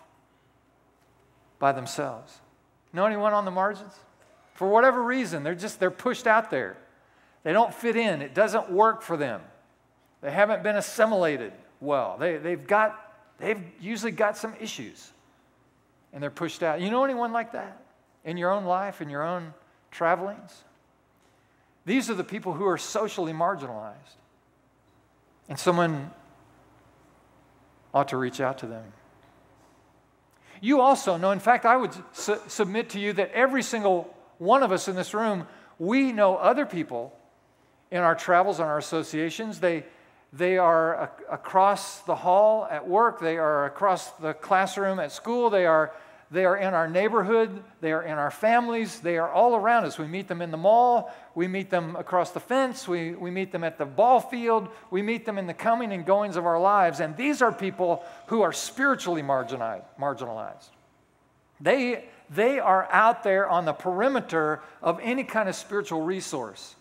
by 1.61 1.71
themselves. 1.71 2.41
Know 2.93 3.07
anyone 3.07 3.33
on 3.33 3.45
the 3.45 3.53
margins? 3.53 3.93
For 4.55 4.67
whatever 4.67 5.01
reason, 5.01 5.45
they're 5.45 5.55
just 5.55 5.79
they're 5.79 5.93
pushed 5.93 6.27
out 6.27 6.51
there. 6.51 6.77
They 7.45 7.53
don't 7.53 7.73
fit 7.73 7.95
in. 7.95 8.21
It 8.21 8.35
doesn't 8.35 8.71
work 8.71 9.03
for 9.03 9.17
them. 9.17 9.41
They 10.21 10.33
haven't 10.33 10.65
been 10.65 10.77
assimilated 10.77 11.53
well. 11.81 12.17
They, 12.19 12.37
they've 12.37 12.67
got 12.67 12.99
they've 13.39 13.63
usually 13.81 14.13
got 14.13 14.37
some 14.37 14.55
issues. 14.61 15.13
And 16.13 16.21
they're 16.21 16.31
pushed 16.31 16.65
out. 16.65 16.81
You 16.81 16.91
know 16.91 17.05
anyone 17.05 17.33
like 17.33 17.53
that? 17.53 17.81
In 18.25 18.37
your 18.37 18.51
own 18.51 18.65
life, 18.65 19.01
in 19.01 19.09
your 19.09 19.23
own 19.23 19.55
travelings? 19.93 20.65
These 21.87 22.11
are 22.11 22.15
the 22.15 22.25
people 22.25 22.53
who 22.53 22.67
are 22.67 22.77
socially 22.77 23.33
marginalized. 23.33 24.17
And 25.49 25.59
someone 25.59 26.11
ought 27.95 28.09
to 28.09 28.17
reach 28.17 28.41
out 28.41 28.59
to 28.59 28.67
them. 28.67 28.93
You 30.61 30.81
also 30.81 31.17
know, 31.17 31.31
in 31.31 31.41
fact, 31.41 31.65
I 31.65 31.77
would 31.77 31.93
su- 32.13 32.41
submit 32.47 32.91
to 32.91 33.01
you 33.01 33.13
that 33.15 33.33
every 33.33 33.63
single 33.63 34.15
one 34.39 34.63
of 34.63 34.73
us 34.73 34.89
in 34.89 34.97
this 34.97 35.15
room, 35.15 35.47
we 35.79 36.13
know 36.13 36.37
other 36.37 36.67
people 36.67 37.17
in 37.91 37.99
our 37.99 38.15
travels 38.15 38.61
and 38.61 38.69
our 38.69 38.79
associations. 38.79 39.61
They, 39.61 39.85
they 40.33 40.59
are 40.59 40.95
a- 40.95 41.35
across 41.35 42.01
the 42.01 42.15
hall 42.15 42.69
at 42.71 42.87
work, 42.87 43.21
they 43.21 43.39
are 43.39 43.65
across 43.65 44.11
the 44.13 44.35
classroom 44.35 45.01
at 45.01 45.13
school, 45.13 45.51
they 45.51 45.67
are 45.67 45.93
they 46.33 46.45
are 46.45 46.57
in 46.57 46.75
our 46.75 46.89
neighborhood, 46.89 47.63
they 47.81 47.91
are 47.91 48.03
in 48.03 48.17
our 48.17 48.31
families, 48.31 49.01
they 49.01 49.19
are 49.19 49.29
all 49.29 49.57
around 49.57 49.85
us. 49.85 49.99
We 49.99 50.07
meet 50.07 50.29
them 50.29 50.41
in 50.41 50.53
the 50.53 50.57
mall, 50.57 51.13
we 51.35 51.49
meet 51.49 51.71
them 51.71 51.97
across 51.97 52.31
the 52.31 52.39
fence, 52.39 52.87
we, 52.87 53.13
we 53.13 53.33
meet 53.33 53.51
them 53.51 53.65
at 53.65 53.79
the 53.79 53.85
ball 53.85 54.21
field, 54.21 54.69
we 54.93 55.03
meet 55.03 55.27
them 55.27 55.39
in 55.39 55.49
the 55.49 55.55
coming 55.55 55.93
and 55.93 56.07
goings 56.07 56.37
of 56.37 56.47
our 56.47 56.61
lives. 56.61 57.01
And 57.01 57.17
these 57.17 57.43
are 57.43 57.53
people 57.53 58.05
who 58.29 58.43
are 58.43 58.53
spiritually 58.53 59.23
marginalized. 59.23 60.69
They, 61.61 62.05
they 62.31 62.61
are 62.61 62.89
out 62.93 63.25
there 63.25 63.49
on 63.49 63.65
the 63.65 63.73
perimeter 63.73 64.63
of 64.83 65.01
any 65.03 65.25
kind 65.25 65.49
of 65.49 65.57
spiritual 65.57 66.03
resource. 66.03 66.77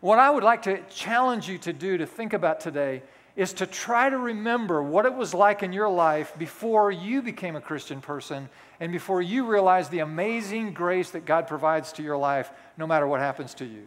What 0.00 0.18
I 0.18 0.30
would 0.30 0.44
like 0.44 0.62
to 0.62 0.82
challenge 0.88 1.48
you 1.48 1.58
to 1.58 1.72
do 1.72 1.98
to 1.98 2.06
think 2.06 2.32
about 2.32 2.60
today 2.60 3.02
is 3.36 3.52
to 3.54 3.66
try 3.66 4.10
to 4.10 4.18
remember 4.18 4.82
what 4.82 5.06
it 5.06 5.14
was 5.14 5.34
like 5.34 5.62
in 5.62 5.72
your 5.72 5.88
life 5.88 6.36
before 6.38 6.90
you 6.90 7.22
became 7.22 7.56
a 7.56 7.60
Christian 7.60 8.00
person 8.00 8.48
and 8.80 8.92
before 8.92 9.22
you 9.22 9.46
realized 9.46 9.90
the 9.90 10.00
amazing 10.00 10.72
grace 10.72 11.10
that 11.10 11.24
God 11.24 11.46
provides 11.46 11.92
to 11.92 12.02
your 12.02 12.16
life 12.16 12.50
no 12.76 12.86
matter 12.86 13.06
what 13.06 13.20
happens 13.20 13.54
to 13.54 13.64
you. 13.64 13.86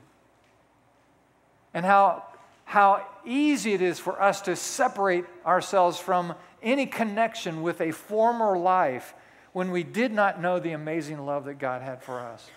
And 1.73 1.85
how, 1.85 2.23
how 2.65 3.05
easy 3.25 3.73
it 3.73 3.81
is 3.81 3.99
for 3.99 4.21
us 4.21 4.41
to 4.41 4.55
separate 4.55 5.25
ourselves 5.45 5.99
from 5.99 6.35
any 6.61 6.85
connection 6.85 7.61
with 7.61 7.81
a 7.81 7.91
former 7.91 8.57
life 8.57 9.13
when 9.51 9.71
we 9.71 9.83
did 9.83 10.11
not 10.11 10.41
know 10.41 10.59
the 10.59 10.71
amazing 10.71 11.25
love 11.25 11.45
that 11.45 11.59
God 11.59 11.81
had 11.81 12.01
for 12.01 12.19
us. 12.19 12.49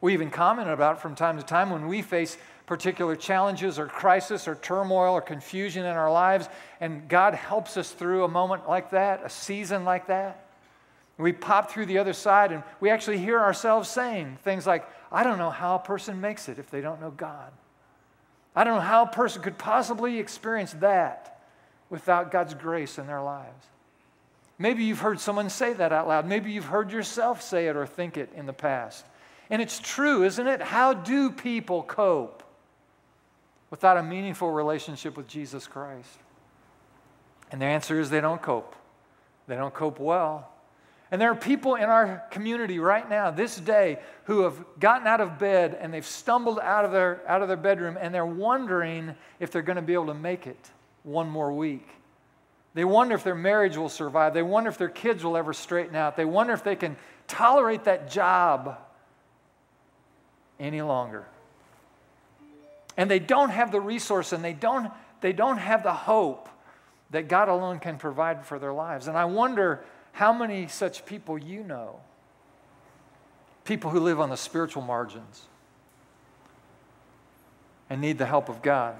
We 0.00 0.12
even 0.12 0.30
comment 0.30 0.68
about 0.70 0.96
it 0.96 1.00
from 1.00 1.14
time 1.14 1.36
to 1.38 1.42
time 1.42 1.70
when 1.70 1.88
we 1.88 2.02
face 2.02 2.36
particular 2.68 3.16
challenges 3.16 3.78
or 3.78 3.86
crisis 3.86 4.46
or 4.46 4.54
turmoil 4.54 5.14
or 5.14 5.22
confusion 5.22 5.86
in 5.86 5.96
our 5.96 6.12
lives, 6.12 6.48
and 6.80 7.08
God 7.08 7.34
helps 7.34 7.78
us 7.78 7.90
through 7.90 8.24
a 8.24 8.28
moment 8.28 8.68
like 8.68 8.90
that, 8.90 9.24
a 9.24 9.30
season 9.30 9.86
like 9.86 10.06
that. 10.08 10.44
We 11.16 11.32
pop 11.32 11.70
through 11.70 11.86
the 11.86 11.98
other 11.98 12.12
side 12.12 12.52
and 12.52 12.62
we 12.78 12.90
actually 12.90 13.18
hear 13.18 13.40
ourselves 13.40 13.88
saying 13.88 14.38
things 14.44 14.66
like, 14.66 14.86
I 15.10 15.24
don't 15.24 15.38
know 15.38 15.50
how 15.50 15.76
a 15.76 15.78
person 15.80 16.20
makes 16.20 16.48
it 16.48 16.58
if 16.58 16.70
they 16.70 16.82
don't 16.82 17.00
know 17.00 17.10
God. 17.10 17.50
I 18.54 18.64
don't 18.64 18.74
know 18.76 18.80
how 18.82 19.04
a 19.04 19.08
person 19.10 19.42
could 19.42 19.58
possibly 19.58 20.18
experience 20.18 20.74
that 20.74 21.40
without 21.90 22.30
God's 22.30 22.52
grace 22.54 22.98
in 22.98 23.06
their 23.06 23.22
lives. 23.22 23.66
Maybe 24.58 24.84
you've 24.84 25.00
heard 25.00 25.20
someone 25.20 25.48
say 25.48 25.72
that 25.72 25.92
out 25.92 26.06
loud. 26.06 26.26
Maybe 26.26 26.52
you've 26.52 26.66
heard 26.66 26.92
yourself 26.92 27.40
say 27.40 27.68
it 27.68 27.76
or 27.76 27.86
think 27.86 28.18
it 28.18 28.30
in 28.36 28.44
the 28.44 28.52
past. 28.52 29.06
And 29.48 29.62
it's 29.62 29.80
true, 29.80 30.22
isn't 30.22 30.46
it? 30.46 30.60
How 30.60 30.92
do 30.92 31.30
people 31.30 31.82
cope? 31.82 32.44
Without 33.70 33.96
a 33.96 34.02
meaningful 34.02 34.50
relationship 34.50 35.16
with 35.16 35.28
Jesus 35.28 35.66
Christ? 35.66 36.08
And 37.50 37.60
the 37.60 37.66
answer 37.66 37.98
is 37.98 38.10
they 38.10 38.20
don't 38.20 38.42
cope. 38.42 38.74
They 39.46 39.56
don't 39.56 39.74
cope 39.74 39.98
well. 39.98 40.50
And 41.10 41.20
there 41.20 41.30
are 41.30 41.36
people 41.36 41.76
in 41.76 41.84
our 41.84 42.22
community 42.30 42.78
right 42.78 43.08
now, 43.08 43.30
this 43.30 43.56
day, 43.56 43.98
who 44.24 44.42
have 44.42 44.62
gotten 44.78 45.06
out 45.06 45.22
of 45.22 45.38
bed 45.38 45.76
and 45.80 45.92
they've 45.92 46.06
stumbled 46.06 46.58
out 46.58 46.84
of 46.84 46.92
their, 46.92 47.22
out 47.26 47.40
of 47.40 47.48
their 47.48 47.56
bedroom 47.56 47.96
and 47.98 48.14
they're 48.14 48.26
wondering 48.26 49.14
if 49.40 49.50
they're 49.50 49.62
going 49.62 49.76
to 49.76 49.82
be 49.82 49.94
able 49.94 50.06
to 50.06 50.14
make 50.14 50.46
it 50.46 50.70
one 51.04 51.28
more 51.28 51.50
week. 51.50 51.88
They 52.74 52.84
wonder 52.84 53.14
if 53.14 53.24
their 53.24 53.34
marriage 53.34 53.78
will 53.78 53.88
survive. 53.88 54.34
They 54.34 54.42
wonder 54.42 54.68
if 54.68 54.76
their 54.76 54.90
kids 54.90 55.24
will 55.24 55.36
ever 55.36 55.54
straighten 55.54 55.96
out. 55.96 56.16
They 56.16 56.26
wonder 56.26 56.52
if 56.52 56.62
they 56.62 56.76
can 56.76 56.96
tolerate 57.26 57.84
that 57.84 58.10
job 58.10 58.78
any 60.60 60.82
longer 60.82 61.26
and 62.98 63.10
they 63.10 63.20
don't 63.20 63.50
have 63.50 63.72
the 63.72 63.80
resource 63.80 64.34
and 64.34 64.44
they 64.44 64.52
don't, 64.52 64.92
they 65.22 65.32
don't 65.32 65.56
have 65.56 65.82
the 65.82 65.94
hope 65.94 66.50
that 67.10 67.28
God 67.28 67.48
alone 67.48 67.78
can 67.78 67.96
provide 67.96 68.44
for 68.44 68.58
their 68.58 68.74
lives. 68.74 69.08
And 69.08 69.16
I 69.16 69.24
wonder 69.24 69.82
how 70.12 70.34
many 70.34 70.66
such 70.66 71.06
people 71.06 71.38
you 71.38 71.64
know 71.64 72.00
people 73.64 73.90
who 73.90 74.00
live 74.00 74.18
on 74.18 74.30
the 74.30 74.36
spiritual 74.36 74.82
margins 74.82 75.42
and 77.90 78.00
need 78.00 78.16
the 78.16 78.24
help 78.24 78.48
of 78.48 78.62
God. 78.62 78.96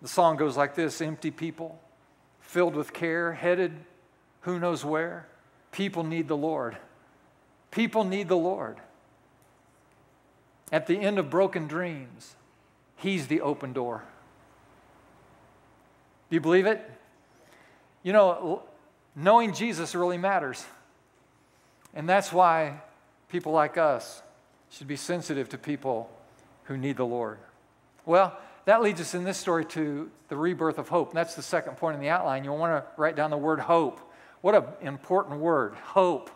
The 0.00 0.08
song 0.08 0.36
goes 0.36 0.56
like 0.56 0.74
this 0.74 1.02
empty 1.02 1.30
people, 1.30 1.78
filled 2.40 2.74
with 2.74 2.94
care, 2.94 3.34
headed 3.34 3.72
who 4.40 4.58
knows 4.58 4.86
where. 4.86 5.28
People 5.70 6.02
need 6.02 6.28
the 6.28 6.36
Lord. 6.36 6.78
People 7.70 8.04
need 8.04 8.28
the 8.28 8.38
Lord. 8.38 8.78
At 10.72 10.86
the 10.86 10.98
end 10.98 11.18
of 11.18 11.28
broken 11.28 11.66
dreams, 11.66 12.36
He's 13.00 13.26
the 13.26 13.40
open 13.40 13.72
door. 13.72 14.04
Do 16.28 16.36
you 16.36 16.40
believe 16.40 16.66
it? 16.66 16.88
You 18.02 18.12
know, 18.12 18.62
knowing 19.16 19.54
Jesus 19.54 19.94
really 19.94 20.18
matters. 20.18 20.64
And 21.94 22.08
that's 22.08 22.32
why 22.32 22.82
people 23.30 23.52
like 23.52 23.78
us 23.78 24.22
should 24.70 24.86
be 24.86 24.96
sensitive 24.96 25.48
to 25.48 25.58
people 25.58 26.10
who 26.64 26.76
need 26.76 26.98
the 26.98 27.06
Lord. 27.06 27.38
Well, 28.04 28.38
that 28.66 28.82
leads 28.82 29.00
us 29.00 29.14
in 29.14 29.24
this 29.24 29.38
story 29.38 29.64
to 29.66 30.10
the 30.28 30.36
rebirth 30.36 30.78
of 30.78 30.88
hope. 30.88 31.08
And 31.08 31.16
that's 31.16 31.34
the 31.34 31.42
second 31.42 31.78
point 31.78 31.94
in 31.94 32.00
the 32.02 32.10
outline. 32.10 32.44
You'll 32.44 32.58
want 32.58 32.84
to 32.84 33.00
write 33.00 33.16
down 33.16 33.30
the 33.30 33.38
word 33.38 33.60
hope. 33.60 34.00
What 34.42 34.54
an 34.54 34.64
important 34.82 35.40
word, 35.40 35.74
hope. 35.74 36.30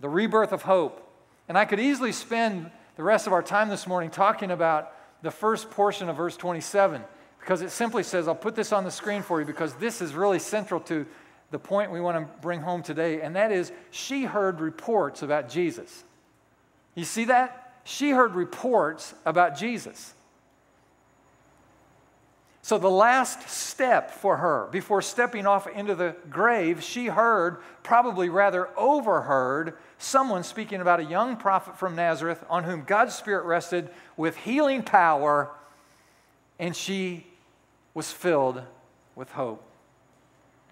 The 0.00 0.08
rebirth 0.08 0.52
of 0.52 0.62
hope. 0.62 1.02
And 1.48 1.56
I 1.56 1.64
could 1.64 1.78
easily 1.78 2.12
spend 2.12 2.72
the 2.96 3.02
rest 3.02 3.26
of 3.26 3.32
our 3.32 3.42
time 3.42 3.68
this 3.68 3.86
morning 3.86 4.10
talking 4.10 4.50
about 4.50 4.92
the 5.22 5.30
first 5.30 5.70
portion 5.70 6.08
of 6.08 6.16
verse 6.16 6.36
27 6.36 7.02
because 7.38 7.62
it 7.62 7.70
simply 7.70 8.02
says, 8.02 8.26
I'll 8.26 8.34
put 8.34 8.56
this 8.56 8.72
on 8.72 8.82
the 8.82 8.90
screen 8.90 9.22
for 9.22 9.38
you 9.38 9.46
because 9.46 9.74
this 9.74 10.02
is 10.02 10.14
really 10.14 10.40
central 10.40 10.80
to 10.80 11.06
the 11.52 11.58
point 11.60 11.92
we 11.92 12.00
want 12.00 12.18
to 12.18 12.40
bring 12.40 12.60
home 12.60 12.82
today, 12.82 13.20
and 13.20 13.36
that 13.36 13.52
is 13.52 13.70
she 13.92 14.24
heard 14.24 14.60
reports 14.60 15.22
about 15.22 15.48
Jesus. 15.48 16.02
You 16.96 17.04
see 17.04 17.26
that? 17.26 17.80
She 17.84 18.10
heard 18.10 18.34
reports 18.34 19.14
about 19.24 19.56
Jesus. 19.56 20.12
So, 22.66 22.78
the 22.78 22.90
last 22.90 23.48
step 23.48 24.10
for 24.10 24.38
her, 24.38 24.66
before 24.72 25.00
stepping 25.00 25.46
off 25.46 25.68
into 25.68 25.94
the 25.94 26.16
grave, 26.28 26.82
she 26.82 27.06
heard, 27.06 27.58
probably 27.84 28.28
rather 28.28 28.70
overheard, 28.76 29.74
someone 29.98 30.42
speaking 30.42 30.80
about 30.80 30.98
a 30.98 31.04
young 31.04 31.36
prophet 31.36 31.78
from 31.78 31.94
Nazareth 31.94 32.44
on 32.50 32.64
whom 32.64 32.82
God's 32.82 33.14
Spirit 33.14 33.44
rested 33.44 33.88
with 34.16 34.36
healing 34.38 34.82
power, 34.82 35.48
and 36.58 36.74
she 36.74 37.28
was 37.94 38.10
filled 38.10 38.60
with 39.14 39.30
hope. 39.30 39.62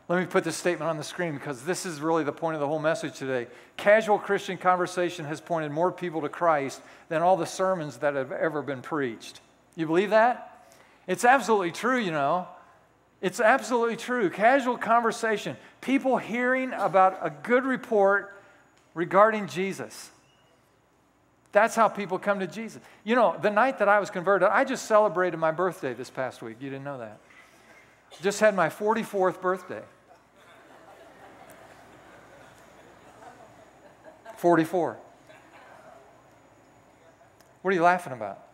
Let 0.09 0.19
me 0.19 0.27
put 0.27 0.43
this 0.43 0.57
statement 0.57 0.91
on 0.91 0.97
the 0.97 1.05
screen 1.05 1.35
because 1.35 1.65
this 1.65 1.87
is 1.87 2.01
really 2.01 2.25
the 2.25 2.33
point 2.33 2.57
of 2.57 2.61
the 2.61 2.67
whole 2.67 2.81
message 2.81 3.17
today. 3.17 3.47
Casual 3.77 4.19
Christian 4.19 4.59
conversation 4.59 5.27
has 5.27 5.41
pointed 5.41 5.71
more 5.71 5.93
people 5.93 6.23
to 6.23 6.29
Christ 6.29 6.81
than 7.09 7.23
all 7.23 7.37
the 7.37 7.47
sermons 7.47 7.99
that 7.99 8.17
have 8.17 8.33
ever 8.33 8.63
been 8.63 8.83
preached. 8.83 9.41
You 9.77 9.87
believe 9.87 10.11
that? 10.11 10.54
It's 11.07 11.25
absolutely 11.25 11.73
true, 11.73 11.99
you 11.99 12.11
know. 12.11 12.49
It's 13.21 13.41
absolutely 13.41 13.97
true. 13.97 14.29
Casual 14.31 14.77
conversation, 14.77 15.57
people 15.81 16.19
hearing 16.19 16.73
about 16.73 17.19
a 17.23 17.31
good 17.31 17.65
report 17.65 18.39
regarding 18.95 19.49
Jesus. 19.49 20.11
That's 21.53 21.77
how 21.77 21.89
people 21.89 22.19
come 22.19 22.41
to 22.41 22.47
Jesus. 22.47 22.83
You 23.05 23.15
know, 23.15 23.37
the 23.41 23.51
night 23.51 23.79
that 23.79 23.89
I 23.89 24.01
was 24.01 24.11
converted, 24.11 24.49
I 24.49 24.65
just 24.65 24.87
celebrated 24.87 25.37
my 25.37 25.53
birthday 25.53 25.95
this 25.95 26.11
past 26.11 26.43
week. 26.43 26.57
You 26.61 26.69
didn't 26.69 26.85
know 26.85 26.99
that. 26.99 27.19
Just 28.21 28.41
had 28.41 28.55
my 28.55 28.69
44th 28.69 29.41
birthday. 29.41 29.83
44. 34.37 34.99
What 37.63 37.71
are 37.71 37.75
you 37.75 37.83
laughing 37.83 38.13
about? 38.13 38.47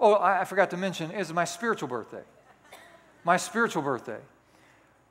Oh, 0.00 0.14
I, 0.14 0.44
forgot 0.44 0.70
to 0.70 0.76
mention, 0.76 1.10
it's 1.10 1.32
my 1.32 1.44
spiritual 1.44 1.88
birthday. 1.88 2.22
My 3.24 3.36
spiritual 3.36 3.82
birthday. 3.82 4.20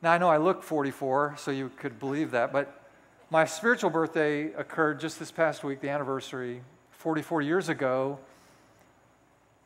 Now, 0.02 0.12
I 0.12 0.18
know 0.18 0.30
I 0.30 0.38
look 0.38 0.64
44, 0.64 1.36
so 1.38 1.52
you 1.52 1.70
could 1.78 2.00
believe 2.00 2.32
that, 2.32 2.54
but 2.54 2.88
my 3.30 3.46
spiritual 3.46 3.90
birthday 3.90 4.54
occurred 4.54 5.00
just 5.00 5.20
this 5.20 5.32
past 5.32 5.64
week, 5.64 5.82
the 5.82 5.90
anniversary. 5.90 6.62
44 6.92 7.42
years 7.42 7.68
ago, 7.68 8.20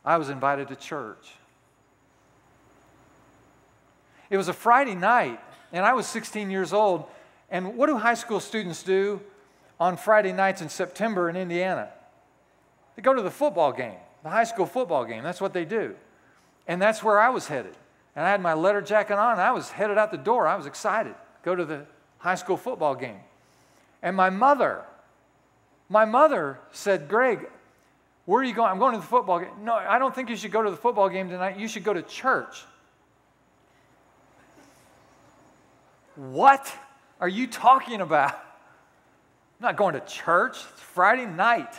I 0.03 0.17
was 0.17 0.29
invited 0.29 0.67
to 0.69 0.75
church. 0.75 1.33
It 4.31 4.37
was 4.37 4.47
a 4.47 4.53
Friday 4.53 4.95
night, 4.95 5.39
and 5.71 5.85
I 5.85 5.93
was 5.93 6.07
16 6.07 6.49
years 6.49 6.73
old. 6.73 7.05
And 7.51 7.77
what 7.77 7.87
do 7.87 7.97
high 7.97 8.13
school 8.15 8.39
students 8.39 8.81
do 8.81 9.21
on 9.79 9.97
Friday 9.97 10.31
nights 10.31 10.61
in 10.61 10.69
September 10.69 11.29
in 11.29 11.35
Indiana? 11.35 11.89
They 12.95 13.01
go 13.01 13.13
to 13.13 13.21
the 13.21 13.31
football 13.31 13.73
game, 13.73 13.99
the 14.23 14.29
high 14.29 14.43
school 14.43 14.65
football 14.65 15.05
game. 15.05 15.23
That's 15.23 15.41
what 15.41 15.53
they 15.53 15.65
do. 15.65 15.95
And 16.67 16.81
that's 16.81 17.03
where 17.03 17.19
I 17.19 17.29
was 17.29 17.47
headed. 17.47 17.75
And 18.15 18.25
I 18.25 18.29
had 18.29 18.41
my 18.41 18.53
letter 18.53 18.81
jacket 18.81 19.15
on, 19.15 19.33
and 19.33 19.41
I 19.41 19.51
was 19.51 19.69
headed 19.69 19.97
out 19.97 20.11
the 20.11 20.17
door. 20.17 20.47
I 20.47 20.55
was 20.55 20.65
excited. 20.65 21.15
Go 21.43 21.55
to 21.55 21.65
the 21.65 21.85
high 22.17 22.35
school 22.35 22.57
football 22.57 22.95
game. 22.95 23.19
And 24.03 24.15
my 24.15 24.29
mother, 24.29 24.83
my 25.89 26.05
mother 26.05 26.59
said, 26.71 27.07
Greg, 27.07 27.47
where 28.25 28.41
are 28.41 28.43
you 28.43 28.53
going? 28.53 28.71
I'm 28.71 28.79
going 28.79 28.93
to 28.93 28.99
the 28.99 29.05
football 29.05 29.39
game. 29.39 29.49
No, 29.63 29.73
I 29.73 29.97
don't 29.97 30.13
think 30.13 30.29
you 30.29 30.35
should 30.35 30.51
go 30.51 30.61
to 30.61 30.69
the 30.69 30.77
football 30.77 31.09
game 31.09 31.29
tonight. 31.29 31.57
You 31.57 31.67
should 31.67 31.83
go 31.83 31.93
to 31.93 32.01
church. 32.01 32.63
What 36.15 36.71
are 37.19 37.29
you 37.29 37.47
talking 37.47 38.01
about? 38.01 38.33
I'm 38.33 39.67
not 39.67 39.77
going 39.77 39.93
to 39.93 40.01
church. 40.01 40.57
It's 40.73 40.81
Friday 40.81 41.25
night. 41.25 41.73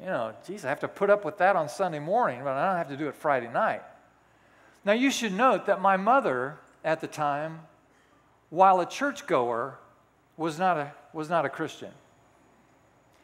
You 0.00 0.06
know, 0.06 0.34
geez, 0.46 0.64
I 0.64 0.68
have 0.68 0.80
to 0.80 0.88
put 0.88 1.10
up 1.10 1.24
with 1.24 1.38
that 1.38 1.56
on 1.56 1.68
Sunday 1.68 1.98
morning, 1.98 2.40
but 2.42 2.54
I 2.54 2.66
don't 2.66 2.76
have 2.76 2.88
to 2.88 2.96
do 2.96 3.08
it 3.08 3.14
Friday 3.14 3.48
night. 3.48 3.82
Now, 4.84 4.92
you 4.92 5.10
should 5.10 5.32
note 5.32 5.66
that 5.66 5.80
my 5.80 5.96
mother 5.96 6.58
at 6.84 7.00
the 7.00 7.06
time, 7.06 7.60
while 8.50 8.80
a 8.80 8.86
churchgoer, 8.86 9.78
was 10.36 10.58
not 10.58 10.76
a, 10.76 10.92
was 11.12 11.30
not 11.30 11.44
a 11.44 11.48
Christian. 11.48 11.90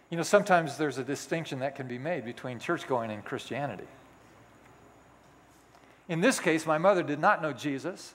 You 0.09 0.17
know, 0.17 0.23
sometimes 0.23 0.77
there's 0.79 0.99
a 0.99 1.05
distinction 1.05 1.59
that 1.61 1.75
can 1.75 1.87
be 1.87 1.99
made 1.99 2.25
between 2.25 2.59
churchgoing 2.59 3.11
and 3.11 3.25
Christianity. 3.25 3.87
In 6.09 6.21
this 6.21 6.41
case, 6.41 6.67
my 6.67 6.79
mother 6.79 7.03
did 7.03 7.21
not 7.21 7.43
know 7.43 7.53
Jesus, 7.53 8.15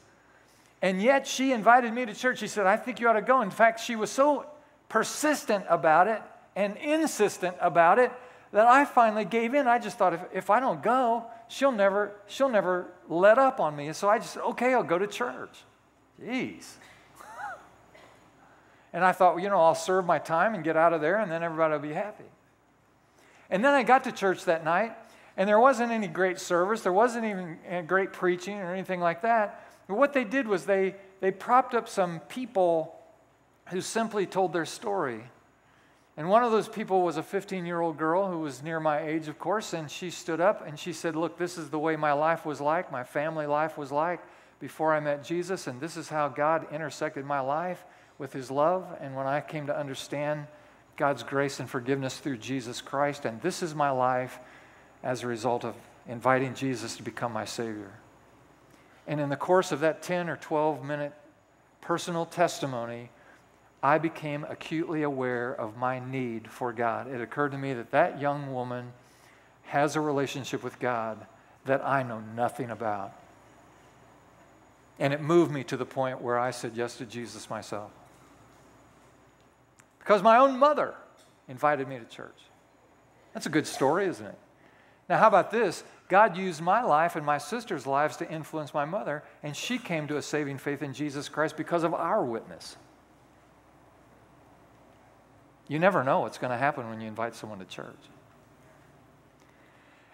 and 0.82 1.02
yet 1.02 1.28
she 1.28 1.54
invited 1.54 1.94
me 1.94 2.06
to 2.06 2.14
church. 2.14 2.40
She 2.40 2.48
said, 2.48 2.66
I 2.66 2.78
think 2.78 3.00
you 3.00 3.08
ought 3.08 3.14
to 3.14 3.22
go. 3.22 3.42
In 3.42 3.52
fact, 3.52 3.80
she 3.80 3.96
was 3.96 4.10
so 4.10 4.46
persistent 4.90 5.66
about 5.70 6.08
it 6.08 6.22
and 6.56 6.76
insistent 6.78 7.56
about 7.62 8.00
it 8.00 8.12
that 8.56 8.68
I 8.68 8.86
finally 8.86 9.26
gave 9.26 9.54
in. 9.54 9.68
I 9.68 9.80
just 9.80 9.98
thought, 9.98 10.14
if, 10.14 10.22
if 10.34 10.50
I 10.50 10.62
don't 10.62 10.82
go, 10.82 11.26
she'll 11.50 11.74
never, 11.74 12.14
she'll 12.26 12.48
never 12.48 12.88
let 13.10 13.38
up 13.38 13.60
on 13.60 13.76
me. 13.76 13.88
And 13.88 13.96
so 13.96 14.08
I 14.08 14.18
just 14.18 14.36
said, 14.36 14.44
okay, 14.44 14.74
I'll 14.74 14.82
go 14.82 14.98
to 14.98 15.08
church. 15.08 15.58
Jeez. 16.24 16.76
And 18.94 19.04
I 19.04 19.12
thought, 19.12 19.36
well, 19.36 19.44
you 19.44 19.50
know, 19.50 19.60
I'll 19.60 19.76
serve 19.76 20.06
my 20.06 20.20
time 20.20 20.56
and 20.56 20.64
get 20.64 20.78
out 20.78 20.94
of 20.94 21.02
there, 21.02 21.20
and 21.20 21.30
then 21.30 21.44
everybody 21.44 21.74
will 21.74 21.82
be 21.82 21.94
happy. 21.94 22.24
And 23.50 23.62
then 23.62 23.74
I 23.74 23.84
got 23.84 24.06
to 24.06 24.14
church 24.14 24.46
that 24.46 24.64
night, 24.64 24.94
and 25.36 25.50
there 25.50 25.60
wasn't 25.60 25.92
any 25.92 26.08
great 26.08 26.40
service. 26.40 26.80
There 26.80 26.94
wasn't 26.94 27.26
even 27.26 27.58
great 27.88 28.14
preaching 28.14 28.60
or 28.60 28.74
anything 28.74 29.02
like 29.02 29.24
that. 29.24 29.68
But 29.90 29.98
what 29.98 30.14
they 30.14 30.24
did 30.24 30.48
was 30.48 30.66
they, 30.66 30.96
they 31.20 31.32
propped 31.32 31.74
up 31.74 31.90
some 31.90 32.22
people 32.22 32.96
who 33.66 33.82
simply 33.82 34.26
told 34.26 34.54
their 34.54 34.66
story. 34.66 35.26
And 36.18 36.30
one 36.30 36.44
of 36.44 36.52
those 36.52 36.70
people 36.70 37.02
was 37.02 37.18
a 37.18 37.24
15 37.24 37.66
year 37.66 37.82
old 37.82 37.98
girl 37.98 38.30
who 38.30 38.40
was 38.40 38.64
near 38.64 38.80
my 38.80 39.02
age, 39.02 39.28
of 39.28 39.38
course, 39.38 39.74
and 39.74 39.92
she 39.92 40.10
stood 40.10 40.40
up 40.40 40.66
and 40.66 40.80
she 40.80 40.94
said, 40.94 41.16
Look, 41.16 41.38
this 41.38 41.58
is 41.58 41.70
the 41.70 41.80
way 41.80 41.96
my 41.96 42.14
life 42.14 42.46
was 42.46 42.62
like, 42.62 42.92
my 42.92 43.04
family 43.04 43.46
life 43.46 43.78
was 43.78 43.92
like 43.92 44.22
before 44.60 44.94
I 44.94 45.02
met 45.02 45.24
Jesus, 45.24 45.68
and 45.68 45.82
this 45.82 45.98
is 45.98 46.08
how 46.08 46.30
God 46.30 46.68
intersected 46.72 47.26
my 47.26 47.42
life 47.42 47.84
with 48.18 48.32
his 48.32 48.50
love 48.50 48.88
and 49.02 49.14
when 49.14 49.28
I 49.28 49.42
came 49.42 49.68
to 49.68 49.78
understand 49.78 50.48
God's 50.96 51.24
grace 51.24 51.60
and 51.60 51.70
forgiveness 51.70 52.18
through 52.18 52.38
Jesus 52.38 52.80
Christ. 52.80 53.26
And 53.26 53.42
this 53.42 53.62
is 53.62 53.76
my 53.76 53.90
life 53.90 54.40
as 55.04 55.24
a 55.24 55.28
result 55.28 55.66
of 55.66 55.76
inviting 56.08 56.56
Jesus 56.56 56.96
to 56.96 57.04
become 57.04 57.34
my 57.34 57.44
Savior. 57.44 57.92
And 59.06 59.20
in 59.20 59.30
the 59.30 59.36
course 59.36 59.74
of 59.74 59.82
that 59.82 60.02
10 60.02 60.30
or 60.30 60.38
12 60.38 60.84
minute 60.84 61.14
personal 61.82 62.26
testimony, 62.26 63.10
I 63.86 64.00
became 64.00 64.48
acutely 64.50 65.04
aware 65.04 65.54
of 65.54 65.78
my 65.78 66.00
need 66.00 66.50
for 66.50 66.74
God. 66.74 67.08
It 67.08 67.22
occurred 67.22 67.52
to 67.52 67.58
me 67.60 67.76
that 67.76 67.92
that 67.92 68.20
young 68.20 68.52
woman 68.52 68.94
has 69.66 69.96
a 69.96 70.02
relationship 70.02 70.64
with 70.64 70.80
God 70.80 71.24
that 71.66 71.86
I 71.86 72.02
know 72.02 72.20
nothing 72.36 72.72
about. 72.72 73.14
And 74.98 75.14
it 75.14 75.22
moved 75.22 75.52
me 75.52 75.64
to 75.66 75.78
the 75.78 75.86
point 75.86 76.20
where 76.20 76.40
I 76.40 76.50
said 76.50 76.72
yes 76.74 76.98
to 76.98 77.06
Jesus 77.06 77.48
myself 77.48 77.92
because 80.00 80.24
my 80.24 80.38
own 80.38 80.58
mother 80.58 80.96
invited 81.48 81.88
me 81.88 82.00
to 82.00 82.06
church. 82.06 82.40
That's 83.36 83.46
a 83.46 83.50
good 83.50 83.68
story, 83.68 84.08
isn't 84.08 84.26
it? 84.26 84.38
Now, 85.08 85.20
how 85.20 85.28
about 85.28 85.52
this? 85.52 85.84
God 86.10 86.36
used 86.36 86.60
my 86.60 86.82
life 86.82 87.16
and 87.16 87.24
my 87.24 87.38
sister's 87.38 87.86
lives 87.86 88.18
to 88.18 88.32
influence 88.32 88.74
my 88.74 88.86
mother, 88.86 89.24
and 89.44 89.56
she 89.56 89.78
came 89.78 90.08
to 90.08 90.18
a 90.18 90.24
saving 90.24 90.58
faith 90.58 90.82
in 90.82 90.92
Jesus 90.92 91.30
Christ 91.30 91.56
because 91.56 91.84
of 91.84 91.94
our 91.94 92.26
witness. 92.26 92.78
You 95.68 95.80
never 95.80 96.04
know 96.04 96.20
what's 96.20 96.38
going 96.38 96.52
to 96.52 96.58
happen 96.58 96.90
when 96.90 97.02
you 97.02 97.08
invite 97.08 97.36
someone 97.36 97.60
to 97.60 97.66
church. 97.66 97.98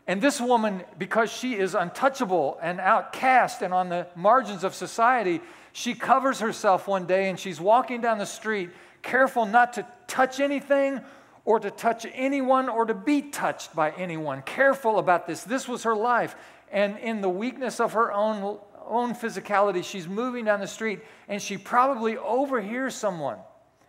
And 0.07 0.21
this 0.21 0.41
woman, 0.41 0.83
because 0.97 1.31
she 1.31 1.55
is 1.55 1.75
untouchable 1.75 2.57
and 2.61 2.79
outcast 2.79 3.61
and 3.61 3.73
on 3.73 3.89
the 3.89 4.07
margins 4.15 4.63
of 4.63 4.73
society, 4.73 5.41
she 5.73 5.93
covers 5.93 6.39
herself 6.39 6.87
one 6.87 7.05
day 7.05 7.29
and 7.29 7.39
she's 7.39 7.61
walking 7.61 8.01
down 8.01 8.17
the 8.17 8.25
street 8.25 8.71
careful 9.01 9.45
not 9.45 9.73
to 9.73 9.85
touch 10.07 10.39
anything 10.39 11.01
or 11.45 11.59
to 11.59 11.71
touch 11.71 12.05
anyone 12.13 12.69
or 12.69 12.85
to 12.85 12.93
be 12.93 13.21
touched 13.21 13.75
by 13.75 13.91
anyone. 13.91 14.41
Careful 14.43 14.99
about 14.99 15.27
this. 15.27 15.43
This 15.43 15.67
was 15.67 15.83
her 15.83 15.95
life. 15.95 16.35
And 16.71 16.97
in 16.99 17.21
the 17.21 17.29
weakness 17.29 17.79
of 17.79 17.93
her 17.93 18.11
own, 18.11 18.59
own 18.85 19.13
physicality, 19.15 19.83
she's 19.83 20.07
moving 20.07 20.45
down 20.45 20.59
the 20.59 20.67
street 20.67 20.99
and 21.27 21.41
she 21.41 21.57
probably 21.57 22.17
overhears 22.17 22.95
someone. 22.95 23.37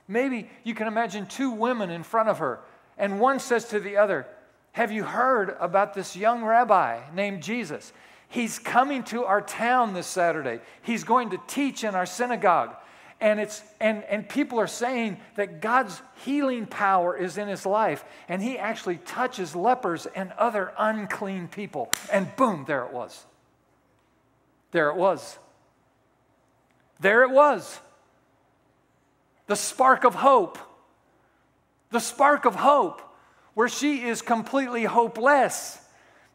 Maybe 0.08 0.50
you 0.64 0.74
can 0.74 0.86
imagine 0.86 1.26
two 1.26 1.50
women 1.50 1.90
in 1.90 2.02
front 2.02 2.28
of 2.28 2.38
her, 2.38 2.60
and 2.98 3.20
one 3.20 3.38
says 3.38 3.66
to 3.66 3.80
the 3.80 3.96
other, 3.96 4.26
Have 4.72 4.92
you 4.92 5.04
heard 5.04 5.56
about 5.60 5.94
this 5.94 6.16
young 6.16 6.44
rabbi 6.44 7.00
named 7.14 7.42
Jesus? 7.42 7.92
He's 8.28 8.58
coming 8.58 9.04
to 9.04 9.24
our 9.24 9.42
town 9.42 9.92
this 9.92 10.06
Saturday. 10.06 10.60
He's 10.82 11.04
going 11.04 11.30
to 11.30 11.40
teach 11.46 11.84
in 11.84 11.94
our 11.94 12.06
synagogue. 12.06 12.74
And 13.20 13.38
it's 13.38 13.62
and 13.78 14.02
and 14.04 14.28
people 14.28 14.58
are 14.58 14.66
saying 14.66 15.18
that 15.36 15.60
God's 15.60 16.02
healing 16.24 16.66
power 16.66 17.16
is 17.16 17.38
in 17.38 17.46
his 17.46 17.64
life 17.64 18.04
and 18.28 18.42
he 18.42 18.58
actually 18.58 18.96
touches 18.96 19.54
lepers 19.54 20.06
and 20.06 20.32
other 20.32 20.72
unclean 20.76 21.46
people. 21.46 21.92
And 22.10 22.34
boom 22.34 22.64
there 22.66 22.84
it 22.84 22.92
was. 22.92 23.24
There 24.72 24.88
it 24.88 24.96
was. 24.96 25.38
There 26.98 27.22
it 27.22 27.30
was 27.30 27.80
the 29.52 29.56
spark 29.56 30.04
of 30.04 30.14
hope 30.14 30.58
the 31.90 32.00
spark 32.00 32.46
of 32.46 32.54
hope 32.54 33.02
where 33.52 33.68
she 33.68 34.02
is 34.02 34.22
completely 34.22 34.84
hopeless 34.84 35.78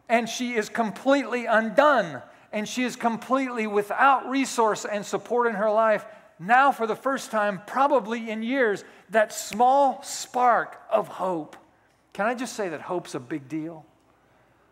and 0.07 0.29
she 0.29 0.53
is 0.53 0.69
completely 0.69 1.47
undone 1.47 2.21
and 2.51 2.69
she 2.69 2.83
is 2.83 2.95
completely 2.95 3.65
without 3.65 4.29
resource 4.29 4.85
and 4.85 5.03
support 5.03 5.47
in 5.47 5.55
her 5.55 5.71
life. 5.71 6.05
Now, 6.37 6.71
for 6.71 6.85
the 6.85 6.95
first 6.95 7.31
time, 7.31 7.59
probably 7.65 8.29
in 8.29 8.43
years, 8.43 8.83
that 9.09 9.33
small 9.33 10.03
spark 10.03 10.79
of 10.91 11.07
hope. 11.07 11.57
Can 12.13 12.27
I 12.27 12.35
just 12.35 12.55
say 12.55 12.69
that 12.69 12.81
hope's 12.81 13.15
a 13.15 13.19
big 13.19 13.49
deal? 13.49 13.83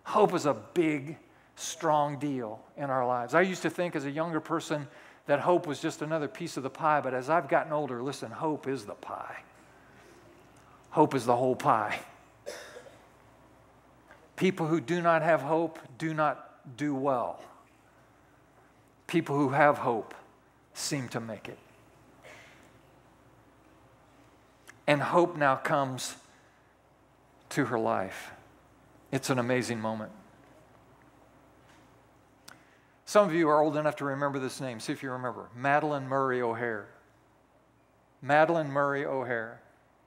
Hope 0.03 0.36
is 0.36 0.45
a 0.45 0.53
big, 0.53 1.17
strong 1.55 2.19
deal 2.19 2.60
in 2.77 2.91
our 2.91 3.08
lives. 3.08 3.34
I 3.34 3.41
used 3.41 3.63
to 3.63 3.71
think 3.71 3.95
as 3.95 4.05
a 4.05 4.12
younger 4.12 4.39
person 4.39 4.88
that 5.27 5.39
hope 5.39 5.65
was 5.67 5.79
just 5.79 6.01
another 6.01 6.27
piece 6.27 6.57
of 6.57 6.63
the 6.63 6.69
pie, 6.69 7.01
but 7.01 7.13
as 7.13 7.29
I've 7.29 7.49
gotten 7.49 7.73
older, 7.73 8.01
listen, 8.01 8.31
hope 8.31 8.67
is 8.67 8.85
the 8.85 8.93
pie. 8.93 9.38
Hope 10.91 11.15
is 11.15 11.25
the 11.25 11.35
whole 11.35 11.55
pie. 11.55 11.99
People 14.35 14.67
who 14.67 14.79
do 14.79 15.01
not 15.01 15.21
have 15.21 15.41
hope 15.41 15.79
do 15.97 16.13
not 16.13 16.77
do 16.77 16.93
well. 16.93 17.41
People 19.07 19.35
who 19.35 19.49
have 19.49 19.79
hope 19.79 20.13
seem 20.73 21.07
to 21.09 21.19
make 21.19 21.47
it. 21.47 21.57
And 24.88 25.01
hope 25.01 25.38
now 25.38 25.55
comes 25.55 26.15
to 27.49 27.65
her 27.65 27.79
life. 27.79 28.31
It's 29.11 29.29
an 29.29 29.39
amazing 29.39 29.79
moment. 29.79 30.11
Some 33.05 33.27
of 33.27 33.35
you 33.35 33.47
are 33.49 33.61
old 33.61 33.77
enough 33.77 33.97
to 33.97 34.05
remember 34.05 34.39
this 34.39 34.59
name. 34.59 34.79
See 34.79 34.91
if 34.91 35.03
you 35.03 35.11
remember. 35.11 35.47
Madalyn 35.57 36.07
Murray 36.07 36.41
O'Hair. 36.41 36.87
Madalyn 38.23 38.67
Murray 38.67 39.05
O'Hair. 39.05 39.61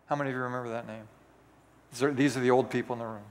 How 0.06 0.16
many 0.16 0.30
of 0.30 0.36
you 0.36 0.42
remember 0.42 0.70
that 0.70 0.86
name? 0.86 1.04
These 1.92 2.36
are, 2.36 2.40
the 2.40 2.50
old 2.50 2.70
people 2.70 2.94
in 2.94 2.98
the 2.98 3.06
room. 3.06 3.22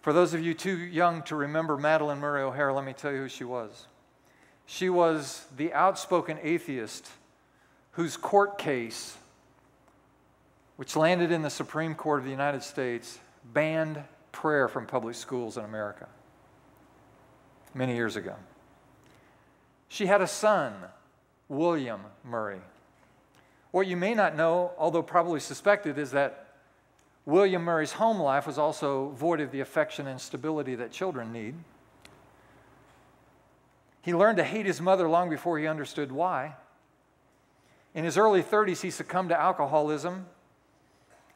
For 0.00 0.12
those 0.12 0.32
of 0.32 0.40
you 0.40 0.54
too 0.54 0.76
young 0.76 1.22
to 1.24 1.34
remember 1.34 1.76
Madalyn 1.76 2.18
Murray 2.18 2.42
O'Hair, 2.42 2.72
let 2.72 2.84
me 2.84 2.92
tell 2.92 3.10
you 3.10 3.18
who 3.18 3.28
she 3.28 3.42
was. 3.42 3.86
She 4.64 4.88
was 4.88 5.44
the 5.56 5.72
outspoken 5.72 6.38
atheist 6.40 7.08
whose 7.92 8.16
court 8.16 8.58
case, 8.58 9.16
which 10.76 10.94
landed 10.94 11.32
in 11.32 11.42
the 11.42 11.50
Supreme 11.50 11.96
Court 11.96 12.20
of 12.20 12.24
the 12.24 12.30
United 12.30 12.62
States, 12.62 13.18
banned 13.52 14.04
prayer 14.36 14.68
from 14.68 14.84
public 14.84 15.14
schools 15.14 15.56
in 15.56 15.64
America 15.64 16.06
many 17.72 17.94
years 17.94 18.16
ago. 18.16 18.34
She 19.88 20.04
had 20.04 20.20
a 20.20 20.26
son, 20.26 20.74
William 21.48 22.02
Murray. 22.22 22.60
What 23.70 23.86
you 23.86 23.96
may 23.96 24.12
not 24.12 24.36
know, 24.36 24.72
although 24.76 25.02
probably 25.02 25.40
suspected, 25.40 25.96
is 25.96 26.10
that 26.10 26.48
William 27.24 27.62
Murray's 27.62 27.92
home 27.92 28.18
life 28.18 28.46
was 28.46 28.58
also 28.58 29.08
void 29.16 29.40
of 29.40 29.52
the 29.52 29.60
affection 29.60 30.06
and 30.06 30.20
stability 30.20 30.74
that 30.74 30.92
children 30.92 31.32
need. 31.32 31.54
He 34.02 34.14
learned 34.14 34.36
to 34.36 34.44
hate 34.44 34.66
his 34.66 34.82
mother 34.82 35.08
long 35.08 35.30
before 35.30 35.58
he 35.58 35.66
understood 35.66 36.12
why. 36.12 36.56
In 37.94 38.04
his 38.04 38.18
early 38.18 38.42
30s, 38.42 38.82
he 38.82 38.90
succumbed 38.90 39.30
to 39.30 39.40
alcoholism. 39.40 40.26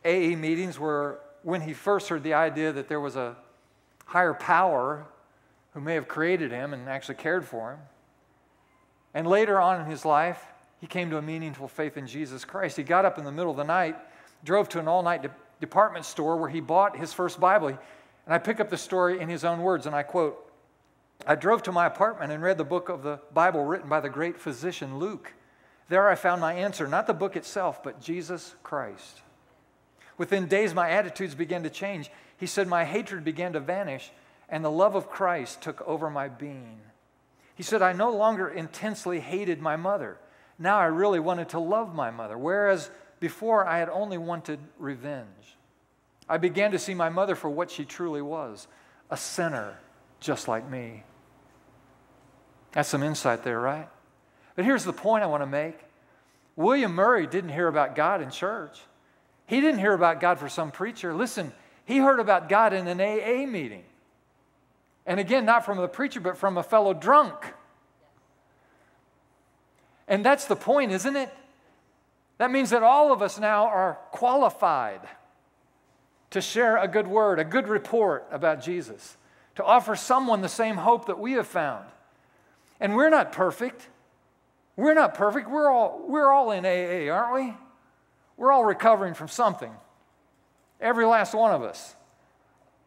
AA 0.05 0.37
meetings 0.37 0.79
were 0.79 1.19
when 1.42 1.61
he 1.61 1.72
first 1.72 2.09
heard 2.09 2.22
the 2.22 2.35
idea 2.35 2.72
that 2.72 2.88
there 2.88 3.00
was 3.00 3.16
a 3.16 3.37
higher 4.07 4.35
power 4.35 5.07
who 5.72 5.81
may 5.81 5.94
have 5.94 6.09
created 6.09 6.50
him 6.50 6.74
and 6.74 6.88
actually 6.88 7.14
cared 7.14 7.44
for 7.44 7.72
him. 7.72 7.79
And 9.14 9.26
later 9.26 9.61
on 9.61 9.81
in 9.81 9.87
his 9.87 10.05
life, 10.05 10.44
he 10.81 10.87
came 10.87 11.11
to 11.11 11.18
a 11.18 11.22
meaningful 11.22 11.68
faith 11.68 11.96
in 11.96 12.07
Jesus 12.07 12.44
Christ. 12.44 12.76
He 12.76 12.83
got 12.83 13.05
up 13.05 13.18
in 13.18 13.24
the 13.24 13.33
middle 13.33 13.50
of 13.50 13.57
the 13.57 13.64
night, 13.64 13.96
drove 14.44 14.68
to 14.70 14.79
an 14.79 14.88
all 14.88 15.03
night 15.03 15.31
department 15.61 16.05
store 16.05 16.37
where 16.37 16.48
he 16.48 16.61
bought 16.61 16.96
his 16.96 17.12
first 17.12 17.38
Bible. 17.38 17.68
And 17.68 17.79
I 18.26 18.38
pick 18.38 18.61
up 18.61 18.70
the 18.70 18.79
story 18.79 19.20
in 19.20 19.29
his 19.29 19.44
own 19.44 19.62
words, 19.62 19.87
and 19.87 19.94
I 19.94 20.03
quote 20.03 20.46
I 21.26 21.35
drove 21.35 21.62
to 21.64 21.72
my 21.72 21.87
apartment 21.87 22.33
and 22.33 22.42
read 22.42 22.57
the 22.57 22.64
book 22.64 22.88
of 22.88 23.03
the 23.03 23.20
Bible 23.35 23.64
written 23.64 23.88
by 23.88 24.00
the 24.00 24.09
great 24.09 24.38
physician 24.38 24.98
Luke. 24.98 25.33
There 25.88 26.09
I 26.09 26.14
found 26.14 26.40
my 26.40 26.55
answer, 26.55 26.87
not 26.87 27.07
the 27.07 27.12
book 27.12 27.37
itself, 27.37 27.83
but 27.83 28.00
Jesus 28.00 28.55
Christ. 28.62 29.20
Within 30.20 30.48
days, 30.48 30.74
my 30.74 30.90
attitudes 30.90 31.35
began 31.35 31.62
to 31.62 31.70
change. 31.70 32.11
He 32.37 32.44
said, 32.44 32.68
My 32.68 32.85
hatred 32.85 33.24
began 33.24 33.54
to 33.54 33.59
vanish, 33.61 34.11
and 34.50 34.62
the 34.62 34.70
love 34.70 34.94
of 34.94 35.09
Christ 35.09 35.62
took 35.62 35.80
over 35.88 36.11
my 36.11 36.28
being. 36.28 36.78
He 37.54 37.62
said, 37.62 37.80
I 37.80 37.94
no 37.94 38.11
longer 38.11 38.46
intensely 38.46 39.20
hated 39.20 39.62
my 39.62 39.76
mother. 39.76 40.18
Now 40.59 40.78
I 40.78 40.85
really 40.85 41.20
wanted 41.20 41.48
to 41.48 41.59
love 41.59 41.94
my 41.94 42.11
mother, 42.11 42.37
whereas 42.37 42.90
before, 43.18 43.66
I 43.66 43.78
had 43.78 43.88
only 43.88 44.18
wanted 44.18 44.59
revenge. 44.78 45.56
I 46.28 46.37
began 46.37 46.72
to 46.72 46.78
see 46.78 46.92
my 46.92 47.09
mother 47.09 47.35
for 47.35 47.48
what 47.48 47.70
she 47.70 47.87
truly 47.87 48.20
was 48.20 48.68
a 49.09 49.16
sinner 49.16 49.78
just 50.20 50.48
like 50.48 50.68
me. 50.68 51.02
That's 52.72 52.90
some 52.90 53.02
insight 53.02 53.42
there, 53.42 53.59
right? 53.59 53.88
But 54.54 54.66
here's 54.66 54.85
the 54.85 54.92
point 54.92 55.24
I 55.24 55.28
want 55.28 55.42
to 55.42 55.46
make 55.46 55.78
William 56.56 56.94
Murray 56.94 57.26
didn't 57.26 57.52
hear 57.52 57.68
about 57.68 57.96
God 57.96 58.20
in 58.20 58.30
church, 58.30 58.80
he 59.51 59.61
didn't 59.61 59.81
hear 59.81 59.95
about 59.95 60.21
God 60.21 60.39
for 60.39 60.49
some 60.49 60.71
preacher. 60.71 61.13
Listen, 61.13 61.53
he 61.85 61.99
heard 61.99 62.21
about 62.21 62.49
God 62.49 62.73
in 62.73 62.87
an 62.87 63.01
AA 63.01 63.51
meeting. 63.51 63.83
And 65.05 65.19
again, 65.19 65.45
not 65.45 65.65
from 65.65 65.79
the 65.79 65.89
preacher, 65.89 66.21
but 66.21 66.39
from 66.39 66.57
a 66.57 66.63
fellow 66.63 66.95
drunk. 66.95 67.35
And 70.07 70.25
that's 70.25 70.45
the 70.45 70.55
point, 70.55 70.93
isn't 70.93 71.17
it? 71.17 71.35
That 72.39 72.53
means 72.53 72.71
that 72.71 72.85
all 72.85 73.13
of 73.13 73.23
us 73.23 73.41
now 73.41 73.65
are 73.65 73.99
qualified 74.13 75.01
to 76.31 76.41
share 76.41 76.77
a 76.77 76.87
good 76.87 77.09
word, 77.09 77.41
a 77.41 77.45
good 77.45 77.67
report 77.67 78.29
about 78.31 78.63
Jesus, 78.63 79.17
to 79.57 79.65
offer 79.65 79.97
someone 79.97 80.43
the 80.43 80.49
same 80.49 80.77
hope 80.77 81.07
that 81.07 81.19
we 81.19 81.33
have 81.33 81.49
found. 81.49 81.87
And 82.79 82.95
we're 82.95 83.11
not 83.11 83.33
perfect. 83.33 83.89
We're 84.77 84.95
not 84.95 85.15
perfect. 85.15 85.51
We're 85.51 85.69
all, 85.69 86.05
we're 86.07 86.31
all 86.31 86.53
in 86.53 86.65
AA, 86.65 87.13
aren't 87.13 87.35
we? 87.35 87.57
We're 88.40 88.53
all 88.53 88.64
recovering 88.64 89.12
from 89.12 89.29
something. 89.29 89.70
Every 90.81 91.05
last 91.05 91.35
one 91.35 91.53
of 91.53 91.62
us. 91.62 91.94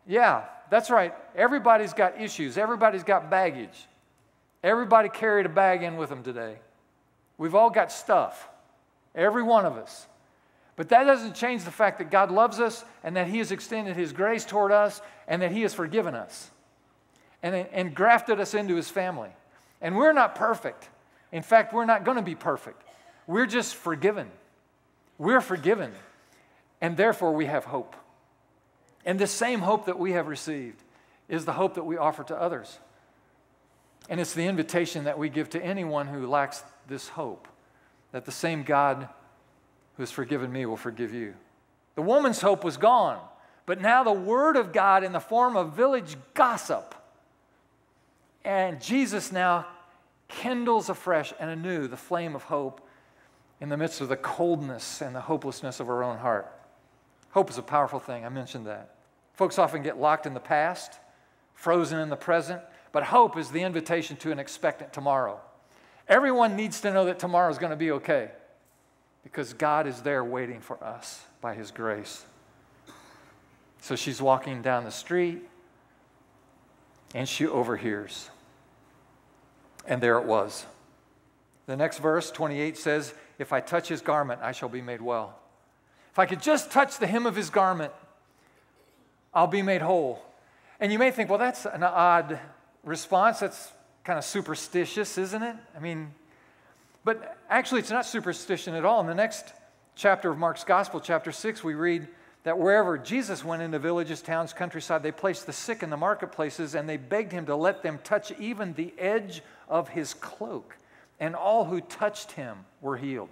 Yeah, 0.07 0.45
that's 0.71 0.89
right. 0.89 1.13
Everybody's 1.35 1.93
got 1.93 2.19
issues, 2.19 2.57
everybody's 2.57 3.03
got 3.03 3.29
baggage. 3.29 3.85
Everybody 4.63 5.09
carried 5.09 5.45
a 5.45 5.49
bag 5.49 5.83
in 5.83 5.95
with 5.95 6.09
them 6.09 6.23
today. 6.23 6.55
We've 7.37 7.53
all 7.53 7.69
got 7.69 7.91
stuff. 7.91 8.49
Every 9.13 9.43
one 9.43 9.67
of 9.67 9.77
us. 9.77 10.07
But 10.75 10.89
that 10.89 11.03
doesn't 11.03 11.35
change 11.35 11.65
the 11.65 11.71
fact 11.71 11.99
that 11.99 12.09
God 12.09 12.31
loves 12.31 12.59
us 12.59 12.83
and 13.03 13.15
that 13.15 13.27
He 13.27 13.37
has 13.37 13.51
extended 13.51 13.95
His 13.95 14.11
grace 14.11 14.45
toward 14.45 14.71
us 14.71 15.01
and 15.27 15.39
that 15.43 15.51
He 15.51 15.61
has 15.61 15.73
forgiven 15.75 16.15
us 16.15 16.49
and, 17.43 17.53
and 17.53 17.93
grafted 17.93 18.39
us 18.39 18.55
into 18.55 18.75
His 18.75 18.89
family. 18.89 19.29
And 19.81 19.95
we're 19.95 20.13
not 20.13 20.33
perfect. 20.33 20.89
In 21.31 21.43
fact, 21.43 21.75
we're 21.75 21.85
not 21.85 22.05
going 22.05 22.17
to 22.17 22.23
be 22.23 22.33
perfect. 22.33 22.81
We're 23.27 23.45
just 23.45 23.75
forgiven. 23.75 24.31
We're 25.23 25.41
forgiven. 25.41 25.93
And 26.81 26.97
therefore, 26.97 27.31
we 27.31 27.45
have 27.45 27.63
hope. 27.63 27.95
And 29.05 29.17
the 29.17 29.27
same 29.27 29.61
hope 29.61 29.85
that 29.85 29.97
we 29.97 30.11
have 30.11 30.27
received 30.27 30.83
is 31.29 31.45
the 31.45 31.53
hope 31.53 31.75
that 31.75 31.85
we 31.85 31.95
offer 31.95 32.25
to 32.25 32.35
others. 32.35 32.77
And 34.09 34.19
it's 34.19 34.33
the 34.33 34.45
invitation 34.45 35.05
that 35.05 35.17
we 35.17 35.29
give 35.29 35.49
to 35.51 35.63
anyone 35.63 36.07
who 36.07 36.27
lacks 36.27 36.65
this 36.89 37.07
hope 37.07 37.47
that 38.11 38.25
the 38.25 38.31
same 38.33 38.63
God 38.63 39.07
who 39.95 40.03
has 40.03 40.11
forgiven 40.11 40.51
me 40.51 40.65
will 40.65 40.75
forgive 40.75 41.13
you. 41.13 41.35
The 41.95 42.01
woman's 42.01 42.41
hope 42.41 42.65
was 42.65 42.75
gone, 42.75 43.19
but 43.65 43.79
now 43.79 44.03
the 44.03 44.11
Word 44.11 44.57
of 44.57 44.73
God 44.73 45.05
in 45.05 45.13
the 45.13 45.21
form 45.21 45.55
of 45.55 45.73
village 45.73 46.17
gossip. 46.33 46.95
And 48.43 48.81
Jesus 48.81 49.31
now 49.31 49.67
kindles 50.27 50.89
afresh 50.89 51.31
and 51.39 51.49
anew 51.49 51.87
the 51.87 51.95
flame 51.95 52.35
of 52.35 52.43
hope 52.43 52.85
in 53.63 53.69
the 53.69 53.77
midst 53.77 54.01
of 54.01 54.09
the 54.09 54.17
coldness 54.17 55.01
and 55.01 55.15
the 55.15 55.21
hopelessness 55.21 55.79
of 55.79 55.89
our 55.89 56.03
own 56.03 56.17
heart. 56.17 56.51
Hope 57.31 57.49
is 57.49 57.57
a 57.57 57.61
powerful 57.61 57.97
thing. 57.97 58.25
I 58.25 58.29
mentioned 58.29 58.67
that. 58.67 58.97
Folks 59.35 59.57
often 59.57 59.81
get 59.81 59.97
locked 59.97 60.25
in 60.25 60.33
the 60.33 60.41
past, 60.41 60.99
frozen 61.53 61.97
in 61.99 62.09
the 62.09 62.17
present, 62.17 62.61
but 62.91 63.03
hope 63.03 63.37
is 63.37 63.51
the 63.51 63.61
invitation 63.61 64.17
to 64.17 64.33
an 64.33 64.37
expectant 64.37 64.91
tomorrow. 64.91 65.39
Everyone 66.09 66.57
needs 66.57 66.81
to 66.81 66.91
know 66.91 67.05
that 67.05 67.19
tomorrow 67.19 67.49
is 67.49 67.57
going 67.57 67.69
to 67.69 67.77
be 67.77 67.91
okay 67.91 68.31
because 69.23 69.53
God 69.53 69.87
is 69.87 70.01
there 70.01 70.25
waiting 70.25 70.59
for 70.59 70.83
us 70.83 71.23
by 71.39 71.53
His 71.53 71.71
grace. 71.71 72.25
So 73.79 73.95
she's 73.95 74.21
walking 74.21 74.61
down 74.61 74.83
the 74.83 74.91
street 74.91 75.41
and 77.15 77.29
she 77.29 77.47
overhears. 77.47 78.29
And 79.87 80.01
there 80.01 80.17
it 80.17 80.25
was. 80.25 80.65
The 81.65 81.77
next 81.77 81.99
verse, 81.99 82.29
28, 82.29 82.77
says, 82.77 83.13
If 83.39 83.53
I 83.53 83.59
touch 83.59 83.87
his 83.87 84.01
garment, 84.01 84.41
I 84.41 84.51
shall 84.51 84.69
be 84.69 84.81
made 84.81 85.01
well. 85.01 85.37
If 86.11 86.19
I 86.19 86.25
could 86.25 86.41
just 86.41 86.71
touch 86.71 86.99
the 86.99 87.07
hem 87.07 87.25
of 87.25 87.35
his 87.35 87.49
garment, 87.49 87.91
I'll 89.33 89.47
be 89.47 89.61
made 89.61 89.81
whole. 89.81 90.23
And 90.79 90.91
you 90.91 90.99
may 90.99 91.11
think, 91.11 91.29
well, 91.29 91.39
that's 91.39 91.65
an 91.65 91.83
odd 91.83 92.39
response. 92.83 93.39
That's 93.39 93.71
kind 94.03 94.19
of 94.19 94.25
superstitious, 94.25 95.17
isn't 95.17 95.41
it? 95.41 95.55
I 95.75 95.79
mean, 95.79 96.13
but 97.03 97.37
actually, 97.49 97.79
it's 97.79 97.89
not 97.89 98.05
superstition 98.05 98.75
at 98.75 98.85
all. 98.85 99.01
In 99.01 99.07
the 99.07 99.15
next 99.15 99.53
chapter 99.95 100.29
of 100.29 100.37
Mark's 100.37 100.63
Gospel, 100.63 100.99
chapter 100.99 101.31
6, 101.31 101.63
we 101.63 101.73
read 101.73 102.07
that 102.43 102.57
wherever 102.57 102.97
Jesus 102.97 103.43
went 103.43 103.61
into 103.61 103.79
villages, 103.79 104.21
towns, 104.21 104.53
countryside, 104.53 105.01
they 105.01 105.11
placed 105.11 105.45
the 105.45 105.53
sick 105.53 105.81
in 105.81 105.89
the 105.89 105.97
marketplaces 105.97 106.75
and 106.75 106.87
they 106.87 106.97
begged 106.97 107.31
him 107.31 107.45
to 107.45 107.55
let 107.55 107.81
them 107.81 107.99
touch 108.03 108.31
even 108.39 108.73
the 108.73 108.93
edge 108.97 109.41
of 109.69 109.89
his 109.89 110.13
cloak. 110.13 110.77
And 111.19 111.35
all 111.35 111.65
who 111.65 111.81
touched 111.81 112.31
him 112.33 112.57
were 112.81 112.97
healed. 112.97 113.29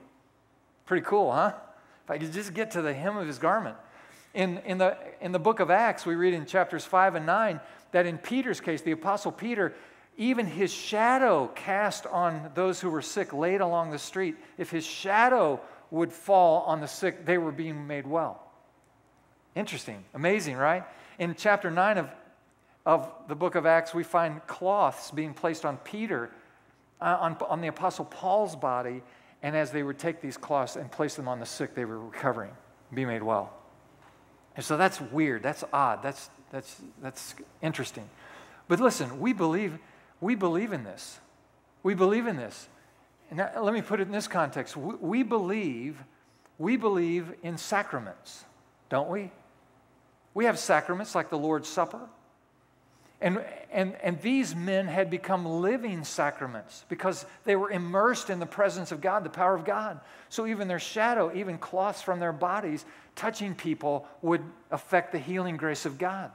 Pretty 0.86 1.06
cool, 1.06 1.32
huh? 1.32 1.54
If 2.04 2.12
I 2.12 2.18
could 2.18 2.34
just 2.34 2.54
get 2.54 2.72
to 2.72 2.82
the 2.82 2.94
hem 2.94 3.18
of 3.18 3.28
his 3.28 3.38
garment. 3.38 3.78
In, 4.34 4.60
in, 4.60 4.78
the, 4.78 4.98
in 5.20 5.32
the 5.32 5.40
book 5.40 5.60
of 5.60 5.70
Acts, 5.70 6.06
we 6.06 6.16
read 6.16 6.34
in 6.34 6.46
chapters 6.46 6.86
5 6.86 7.16
and 7.16 7.26
9 7.26 7.60
that 7.92 8.06
in 8.06 8.18
Peter's 8.18 8.62
case, 8.62 8.82
the 8.82 8.92
Apostle 8.92 9.32
Peter, 9.32 9.74
even 10.18 10.46
his 10.46 10.72
shadow 10.72 11.48
cast 11.56 12.06
on 12.06 12.52
those 12.56 12.80
who 12.80 12.90
were 12.90 13.02
sick 13.02 13.34
laid 13.34 13.62
along 13.62 13.92
the 13.92 14.00
street, 14.00 14.36
if 14.58 14.70
his 14.70 14.86
shadow 14.86 15.60
would 15.90 16.14
fall 16.14 16.62
on 16.62 16.80
the 16.80 16.88
sick, 16.88 17.26
they 17.26 17.38
were 17.38 17.52
being 17.52 17.86
made 17.86 18.08
well. 18.08 18.42
Interesting, 19.56 20.04
amazing, 20.14 20.56
right? 20.56 20.84
In 21.20 21.36
chapter 21.36 21.70
9 21.70 21.98
of, 21.98 22.10
of 22.86 23.12
the 23.28 23.36
book 23.36 23.56
of 23.56 23.66
Acts, 23.66 23.94
we 23.94 24.04
find 24.04 24.46
cloths 24.48 25.12
being 25.12 25.34
placed 25.34 25.66
on 25.66 25.78
Peter, 25.78 26.32
uh, 27.02 27.18
on, 27.20 27.38
on 27.50 27.62
the 27.62 27.68
Apostle 27.68 28.06
Paul's 28.06 28.56
body, 28.56 29.02
and 29.42 29.56
as 29.56 29.72
they 29.72 29.84
would 29.84 29.98
take 29.98 30.22
these 30.22 30.38
cloths 30.38 30.76
and 30.76 30.92
place 30.92 31.16
them 31.16 31.28
on 31.28 31.40
the 31.40 31.46
sick, 31.46 31.74
they 31.74 31.86
were 31.86 32.00
recovering, 32.00 32.52
be 32.94 33.06
made 33.06 33.24
well. 33.24 33.52
And 34.56 34.64
so 34.64 34.78
that's 34.78 35.02
weird. 35.02 35.44
That's 35.44 35.64
odd. 35.74 36.04
That's, 36.04 36.30
that's, 36.52 36.82
that's 37.02 37.36
interesting. 37.62 38.10
But 38.68 38.80
listen, 38.80 39.20
we 39.20 39.34
believe, 39.34 39.78
we 40.20 40.36
believe 40.36 40.74
in 40.74 40.84
this. 40.84 41.20
We 41.84 41.94
believe 41.94 42.28
in 42.28 42.36
this. 42.36 42.68
Now, 43.32 43.50
let 43.62 43.74
me 43.74 43.82
put 43.82 44.00
it 44.00 44.04
in 44.04 44.12
this 44.12 44.28
context. 44.28 44.76
We, 44.76 44.96
we 44.96 45.24
believe, 45.24 46.04
we 46.60 46.76
believe 46.76 47.34
in 47.44 47.58
sacraments, 47.58 48.44
don't 48.90 49.10
we? 49.10 49.32
We 50.34 50.46
have 50.46 50.60
sacraments 50.60 51.16
like 51.16 51.30
the 51.30 51.38
Lord's 51.38 51.68
Supper. 51.68 52.02
And, 53.22 53.40
and, 53.72 53.96
and 54.02 54.20
these 54.22 54.56
men 54.56 54.88
had 54.88 55.12
become 55.12 55.46
living 55.46 56.04
sacraments 56.04 56.86
because 56.90 57.26
they 57.44 57.56
were 57.56 57.70
immersed 57.70 58.32
in 58.32 58.40
the 58.40 58.48
presence 58.48 58.92
of 58.92 59.00
God, 59.00 59.24
the 59.24 59.30
power 59.30 59.54
of 59.54 59.64
God. 59.64 60.00
So 60.30 60.48
even 60.48 60.68
their 60.68 60.80
shadow, 60.80 61.32
even 61.36 61.60
cloths 61.60 62.02
from 62.02 62.20
their 62.20 62.34
bodies, 62.34 62.84
touching 63.16 63.54
people 63.54 64.08
would 64.24 64.42
affect 64.72 65.12
the 65.12 65.20
healing 65.20 65.56
grace 65.56 65.86
of 65.86 66.00
God. 66.00 66.32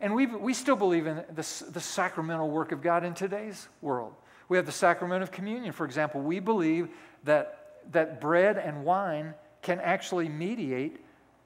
And 0.00 0.12
we, 0.12 0.26
we 0.26 0.54
still 0.54 0.74
believe 0.74 1.06
in 1.06 1.18
the, 1.34 1.64
the 1.70 1.80
sacramental 1.80 2.50
work 2.50 2.72
of 2.72 2.82
God 2.82 3.04
in 3.04 3.14
today's 3.14 3.68
world. 3.80 4.12
We 4.48 4.56
have 4.56 4.66
the 4.66 4.72
sacrament 4.72 5.22
of 5.22 5.30
communion, 5.30 5.72
for 5.72 5.86
example. 5.86 6.20
We 6.20 6.40
believe 6.40 6.88
that, 7.22 7.80
that 7.92 8.20
bread 8.20 8.58
and 8.58 8.84
wine 8.84 9.34
can 9.62 9.78
actually 9.80 10.28
mediate 10.28 10.96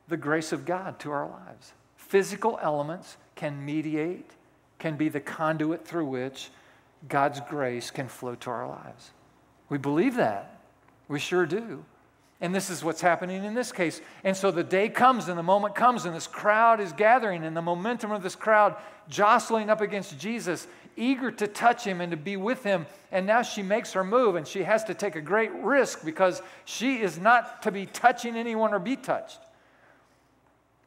the 0.08 0.16
grace 0.16 0.52
of 0.52 0.64
God 0.64 0.98
to 1.00 1.10
our 1.10 1.28
lives. 1.28 1.74
Physical 1.96 2.58
elements 2.62 3.18
can 3.36 3.64
mediate 3.64 4.30
can 4.78 4.96
be 4.96 5.08
the 5.08 5.20
conduit 5.20 5.86
through 5.86 6.06
which 6.06 6.50
God's 7.08 7.40
grace 7.48 7.90
can 7.90 8.08
flow 8.08 8.34
to 8.36 8.50
our 8.50 8.68
lives. 8.68 9.10
We 9.68 9.78
believe 9.78 10.16
that. 10.16 10.60
We 11.08 11.18
sure 11.18 11.46
do. 11.46 11.84
And 12.40 12.54
this 12.54 12.70
is 12.70 12.84
what's 12.84 13.00
happening 13.00 13.44
in 13.44 13.54
this 13.54 13.72
case. 13.72 14.00
And 14.22 14.36
so 14.36 14.50
the 14.50 14.62
day 14.62 14.88
comes 14.88 15.28
and 15.28 15.36
the 15.36 15.42
moment 15.42 15.74
comes, 15.74 16.04
and 16.04 16.14
this 16.14 16.28
crowd 16.28 16.80
is 16.80 16.92
gathering, 16.92 17.44
and 17.44 17.56
the 17.56 17.62
momentum 17.62 18.12
of 18.12 18.22
this 18.22 18.36
crowd 18.36 18.76
jostling 19.08 19.70
up 19.70 19.80
against 19.80 20.18
Jesus, 20.18 20.68
eager 20.96 21.32
to 21.32 21.48
touch 21.48 21.84
him 21.84 22.00
and 22.00 22.12
to 22.12 22.16
be 22.16 22.36
with 22.36 22.62
him. 22.62 22.86
And 23.10 23.26
now 23.26 23.42
she 23.42 23.62
makes 23.62 23.92
her 23.94 24.04
move, 24.04 24.36
and 24.36 24.46
she 24.46 24.62
has 24.62 24.84
to 24.84 24.94
take 24.94 25.16
a 25.16 25.20
great 25.20 25.52
risk 25.52 26.04
because 26.04 26.40
she 26.64 27.00
is 27.00 27.18
not 27.18 27.62
to 27.62 27.72
be 27.72 27.86
touching 27.86 28.36
anyone 28.36 28.72
or 28.72 28.78
be 28.78 28.94
touched. 28.94 29.40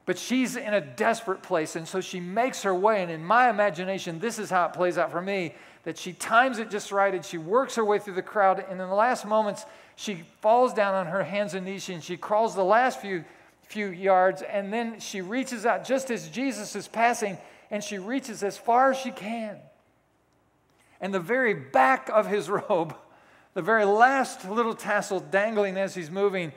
But 0.05 0.17
she's 0.17 0.55
in 0.55 0.73
a 0.73 0.81
desperate 0.81 1.43
place, 1.43 1.75
and 1.75 1.87
so 1.87 2.01
she 2.01 2.19
makes 2.19 2.63
her 2.63 2.73
way. 2.73 3.03
And 3.03 3.11
in 3.11 3.23
my 3.23 3.49
imagination, 3.49 4.19
this 4.19 4.39
is 4.39 4.49
how 4.49 4.65
it 4.65 4.73
plays 4.73 4.97
out 4.97 5.11
for 5.11 5.21
me 5.21 5.53
that 5.83 5.97
she 5.97 6.13
times 6.13 6.59
it 6.59 6.69
just 6.69 6.91
right 6.91 7.13
and 7.13 7.25
she 7.25 7.37
works 7.37 7.75
her 7.75 7.85
way 7.85 7.97
through 7.99 8.13
the 8.13 8.21
crowd. 8.21 8.59
And 8.59 8.79
in 8.79 8.87
the 8.87 8.95
last 8.95 9.25
moments, 9.25 9.65
she 9.95 10.23
falls 10.41 10.73
down 10.73 10.93
on 10.93 11.07
her 11.07 11.23
hands 11.23 11.53
and 11.53 11.65
knees 11.65 11.89
and 11.89 12.03
she 12.03 12.17
crawls 12.17 12.55
the 12.55 12.63
last 12.63 13.01
few, 13.01 13.23
few 13.63 13.87
yards. 13.87 14.41
And 14.41 14.71
then 14.71 14.99
she 14.99 15.21
reaches 15.21 15.65
out 15.65 15.85
just 15.85 16.11
as 16.11 16.29
Jesus 16.29 16.75
is 16.75 16.87
passing, 16.87 17.37
and 17.71 17.83
she 17.83 17.97
reaches 17.97 18.43
as 18.43 18.57
far 18.57 18.91
as 18.91 18.97
she 18.97 19.11
can. 19.11 19.57
And 20.99 21.13
the 21.13 21.19
very 21.19 21.53
back 21.53 22.09
of 22.09 22.27
his 22.27 22.49
robe, 22.69 22.95
the 23.53 23.61
very 23.61 23.85
last 23.85 24.47
little 24.47 24.75
tassel 24.75 25.19
dangling 25.19 25.77
as 25.77 25.95
he's 25.95 26.11
moving, 26.11 26.51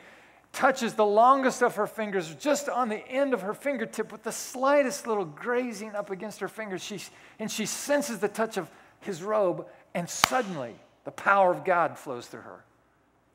touches 0.54 0.94
the 0.94 1.04
longest 1.04 1.62
of 1.62 1.76
her 1.76 1.86
fingers 1.86 2.34
just 2.36 2.68
on 2.68 2.88
the 2.88 3.06
end 3.08 3.34
of 3.34 3.42
her 3.42 3.52
fingertip 3.52 4.10
with 4.10 4.22
the 4.22 4.32
slightest 4.32 5.06
little 5.06 5.24
grazing 5.24 5.94
up 5.94 6.10
against 6.10 6.40
her 6.40 6.48
fingers. 6.48 6.82
She, 6.82 7.00
and 7.38 7.50
she 7.50 7.66
senses 7.66 8.20
the 8.20 8.28
touch 8.28 8.56
of 8.56 8.70
his 9.00 9.22
robe, 9.22 9.66
and 9.94 10.08
suddenly 10.08 10.74
the 11.04 11.10
power 11.10 11.52
of 11.52 11.64
God 11.64 11.98
flows 11.98 12.26
through 12.26 12.42
her. 12.42 12.64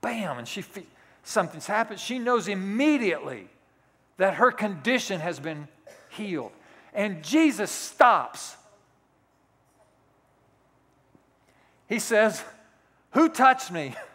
Bam! 0.01 0.37
And 0.37 0.47
she 0.47 0.63
something's 1.23 1.67
happened. 1.67 1.99
She 1.99 2.17
knows 2.17 2.47
immediately 2.47 3.47
that 4.17 4.35
her 4.35 4.51
condition 4.51 5.19
has 5.19 5.39
been 5.39 5.67
healed. 6.09 6.51
And 6.93 7.23
Jesus 7.23 7.69
stops. 7.69 8.55
He 11.87 11.99
says, 11.99 12.43
Who 13.11 13.29
touched 13.29 13.71
me? 13.71 13.95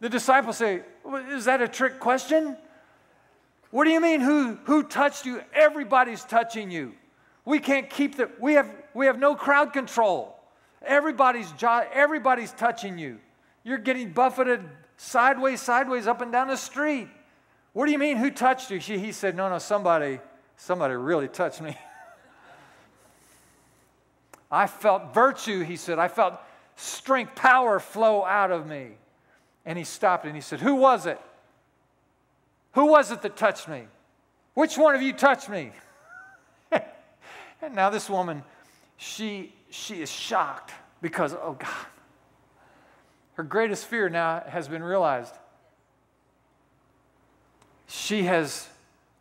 The 0.00 0.08
disciples 0.08 0.56
say, 0.56 0.82
Is 1.30 1.44
that 1.44 1.60
a 1.60 1.68
trick 1.68 2.00
question? 2.00 2.56
What 3.70 3.84
do 3.84 3.90
you 3.90 4.00
mean, 4.00 4.20
who, 4.20 4.58
who 4.64 4.82
touched 4.82 5.26
you? 5.26 5.42
Everybody's 5.54 6.24
touching 6.24 6.70
you. 6.70 6.94
We 7.44 7.60
can't 7.60 7.88
keep 7.88 8.16
the, 8.16 8.30
we 8.40 8.54
have, 8.54 8.70
we 8.94 9.06
have 9.06 9.18
no 9.18 9.34
crowd 9.34 9.72
control. 9.72 10.36
Everybody's, 10.82 11.52
everybody's 11.62 12.52
touching 12.52 12.98
you. 12.98 13.18
You're 13.62 13.78
getting 13.78 14.12
buffeted 14.12 14.62
sideways, 14.96 15.60
sideways, 15.60 16.06
up 16.06 16.20
and 16.20 16.32
down 16.32 16.48
the 16.48 16.56
street. 16.56 17.08
What 17.72 17.86
do 17.86 17.92
you 17.92 17.98
mean, 17.98 18.16
who 18.16 18.30
touched 18.30 18.70
you? 18.70 18.80
She, 18.80 18.98
he 18.98 19.12
said, 19.12 19.36
No, 19.36 19.48
no, 19.48 19.58
somebody, 19.58 20.20
somebody 20.56 20.94
really 20.94 21.28
touched 21.28 21.60
me. 21.60 21.76
I 24.50 24.66
felt 24.66 25.14
virtue, 25.14 25.62
he 25.62 25.76
said. 25.76 25.98
I 25.98 26.08
felt 26.08 26.34
strength, 26.74 27.36
power 27.36 27.78
flow 27.78 28.24
out 28.24 28.50
of 28.50 28.66
me. 28.66 28.92
And 29.64 29.76
he 29.76 29.84
stopped 29.84 30.24
and 30.24 30.34
he 30.34 30.40
said, 30.40 30.60
Who 30.60 30.74
was 30.74 31.06
it? 31.06 31.20
Who 32.72 32.86
was 32.86 33.10
it 33.10 33.22
that 33.22 33.36
touched 33.36 33.68
me? 33.68 33.82
Which 34.54 34.76
one 34.78 34.94
of 34.94 35.02
you 35.02 35.12
touched 35.12 35.48
me? 35.48 35.72
and 36.72 37.74
now 37.74 37.90
this 37.90 38.08
woman, 38.08 38.42
she, 38.96 39.52
she 39.70 40.02
is 40.02 40.10
shocked 40.10 40.72
because, 41.02 41.34
oh 41.34 41.56
God, 41.58 41.86
her 43.34 43.42
greatest 43.42 43.86
fear 43.86 44.08
now 44.08 44.42
has 44.46 44.68
been 44.68 44.82
realized. 44.82 45.34
She 47.86 48.24
has 48.24 48.68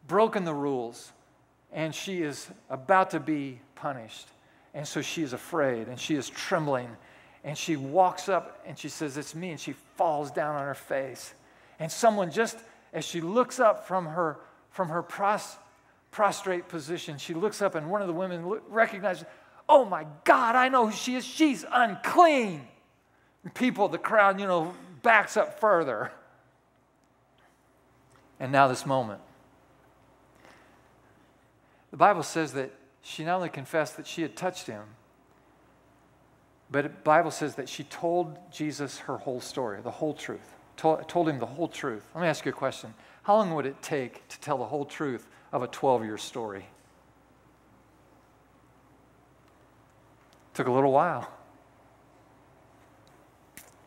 broken 0.08 0.44
the 0.44 0.54
rules 0.54 1.12
and 1.72 1.94
she 1.94 2.22
is 2.22 2.50
about 2.70 3.12
to 3.12 3.20
be 3.20 3.60
punished. 3.76 4.28
And 4.74 4.88
so 4.88 5.02
she 5.02 5.24
is 5.24 5.34
afraid 5.34 5.88
and 5.88 6.00
she 6.00 6.16
is 6.16 6.30
trembling 6.30 6.90
and 7.44 7.58
she 7.58 7.76
walks 7.76 8.28
up 8.28 8.62
and 8.66 8.78
she 8.78 8.90
says, 8.90 9.18
It's 9.18 9.34
me. 9.34 9.52
And 9.52 9.60
she 9.60 9.74
falls 9.96 10.32
down 10.32 10.56
on 10.56 10.66
her 10.66 10.74
face. 10.74 11.34
And 11.80 11.92
someone, 11.92 12.32
just 12.32 12.58
as 12.94 13.06
she 13.06 13.22
looks 13.22 13.60
up 13.60 13.88
from 13.88 14.06
her, 14.06 14.38
from 14.72 14.90
her 14.90 15.02
pros, 15.02 15.58
prostrate 16.12 16.68
position, 16.68 17.18
she 17.18 17.34
looks 17.34 17.62
up 17.62 17.76
and 17.76 17.90
one 17.90 18.02
of 18.02 18.08
the 18.08 18.14
women 18.14 18.60
recognizes, 18.70 19.26
Oh 19.68 19.86
my 19.86 20.06
God, 20.24 20.56
I 20.56 20.70
know 20.70 20.88
who 20.88 20.92
she 20.92 21.16
is. 21.16 21.24
She's 21.24 21.64
unclean. 21.72 22.68
And 23.44 23.54
people, 23.54 23.88
the 23.88 23.98
crowd, 23.98 24.40
you 24.40 24.48
know, 24.48 24.74
backs 25.02 25.38
up 25.38 25.60
further. 25.60 26.12
And 28.40 28.52
now 28.52 28.68
this 28.68 28.86
moment. 28.86 29.22
The 31.92 31.98
Bible 31.98 32.24
says 32.24 32.54
that 32.54 32.72
she 33.02 33.24
not 33.24 33.36
only 33.36 33.50
confessed 33.50 33.98
that 33.98 34.08
she 34.08 34.22
had 34.22 34.36
touched 34.36 34.68
him, 34.68 34.84
but 36.72 36.84
the 36.84 36.90
Bible 36.90 37.32
says 37.32 37.56
that 37.56 37.68
she 37.68 37.84
told 37.86 38.38
Jesus 38.52 39.00
her 39.00 39.18
whole 39.18 39.42
story, 39.42 39.82
the 39.82 39.92
whole 39.92 40.14
truth. 40.14 40.56
Told, 40.78 41.28
him 41.28 41.40
the 41.40 41.46
whole 41.46 41.68
truth. 41.68 42.06
Let 42.16 42.22
me 42.22 42.28
ask 42.28 42.46
you 42.46 42.52
a 42.52 42.56
question. 42.56 42.94
How 43.24 43.36
long 43.36 43.54
would 43.56 43.66
it 43.66 43.82
take 43.82 44.26
to 44.30 44.40
tell 44.40 44.58
the 44.58 44.66
whole 44.66 44.86
truth 44.86 45.28
of 45.52 45.62
a 45.62 45.68
12 45.68 46.06
year 46.06 46.18
story? 46.18 46.66
Took 50.54 50.68
a 50.68 50.72
little 50.72 50.94
while. 50.94 51.30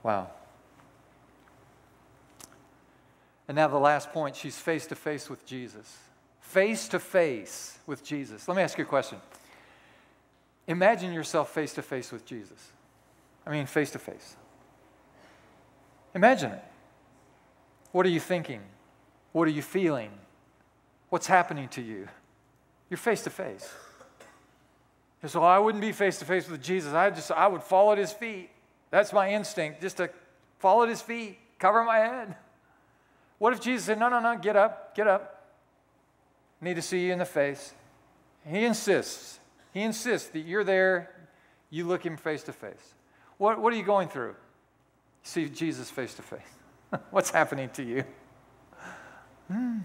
Wow. 0.02 0.30
And 3.48 3.56
now 3.56 3.68
the 3.68 3.78
last 3.78 4.12
point 4.12 4.36
she's 4.36 4.58
face 4.58 4.86
to 4.88 4.94
face 4.94 5.30
with 5.30 5.46
Jesus. 5.46 5.98
Face 6.40 6.88
to 6.88 6.98
face 6.98 7.78
with 7.86 8.04
Jesus. 8.04 8.48
Let 8.48 8.56
me 8.56 8.62
ask 8.62 8.76
you 8.76 8.84
a 8.84 8.86
question. 8.86 9.18
Imagine 10.66 11.12
yourself 11.12 11.52
face 11.52 11.72
to 11.74 11.82
face 11.82 12.12
with 12.12 12.24
Jesus. 12.24 12.72
I 13.46 13.50
mean, 13.50 13.66
face 13.66 13.90
to 13.92 13.98
face. 13.98 14.36
Imagine 16.14 16.52
it. 16.52 16.64
What 17.90 18.06
are 18.06 18.10
you 18.10 18.20
thinking? 18.20 18.60
What 19.32 19.48
are 19.48 19.50
you 19.50 19.62
feeling? 19.62 20.10
What's 21.08 21.26
happening 21.26 21.68
to 21.70 21.82
you? 21.82 22.08
You're 22.88 22.98
face 22.98 23.22
to 23.24 23.30
face. 23.30 23.72
So 25.26 25.42
I 25.42 25.58
wouldn't 25.58 25.82
be 25.82 25.92
face 25.92 26.18
to 26.18 26.24
face 26.24 26.48
with 26.48 26.62
Jesus. 26.62 26.92
I 26.92 27.10
just 27.10 27.30
I 27.30 27.46
would 27.46 27.62
fall 27.62 27.92
at 27.92 27.98
his 27.98 28.12
feet. 28.12 28.50
That's 28.90 29.12
my 29.12 29.32
instinct, 29.32 29.80
just 29.80 29.98
to 29.98 30.10
fall 30.58 30.82
at 30.82 30.88
his 30.88 31.00
feet, 31.00 31.38
cover 31.58 31.84
my 31.84 31.98
head. 31.98 32.34
What 33.38 33.52
if 33.52 33.60
Jesus 33.60 33.86
said, 33.86 33.98
No, 33.98 34.08
no, 34.08 34.20
no, 34.20 34.36
get 34.36 34.56
up, 34.56 34.94
get 34.94 35.06
up. 35.06 35.46
need 36.60 36.74
to 36.74 36.82
see 36.82 37.06
you 37.06 37.12
in 37.12 37.18
the 37.18 37.24
face. 37.24 37.72
He 38.46 38.64
insists. 38.64 39.38
He 39.72 39.82
insists 39.82 40.28
that 40.30 40.40
you're 40.40 40.64
there, 40.64 41.10
you 41.70 41.86
look 41.86 42.04
him 42.04 42.16
face 42.16 42.42
to 42.44 42.52
face. 42.52 42.94
What, 43.38 43.60
what 43.60 43.72
are 43.72 43.76
you 43.76 43.84
going 43.84 44.08
through? 44.08 44.34
see 45.22 45.48
Jesus 45.48 45.90
face 45.90 46.14
to 46.14 46.22
face. 46.22 46.40
What's 47.10 47.30
happening 47.30 47.70
to 47.70 47.82
you? 47.82 48.04
Hmm. 49.48 49.78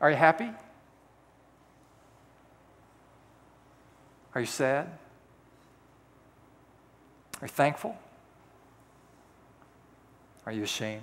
Are 0.00 0.10
you 0.10 0.16
happy? 0.16 0.50
Are 4.34 4.40
you 4.40 4.46
sad? 4.46 4.86
Are 7.40 7.46
you 7.46 7.48
thankful? 7.48 7.96
Are 10.46 10.52
you 10.52 10.62
ashamed? 10.62 11.02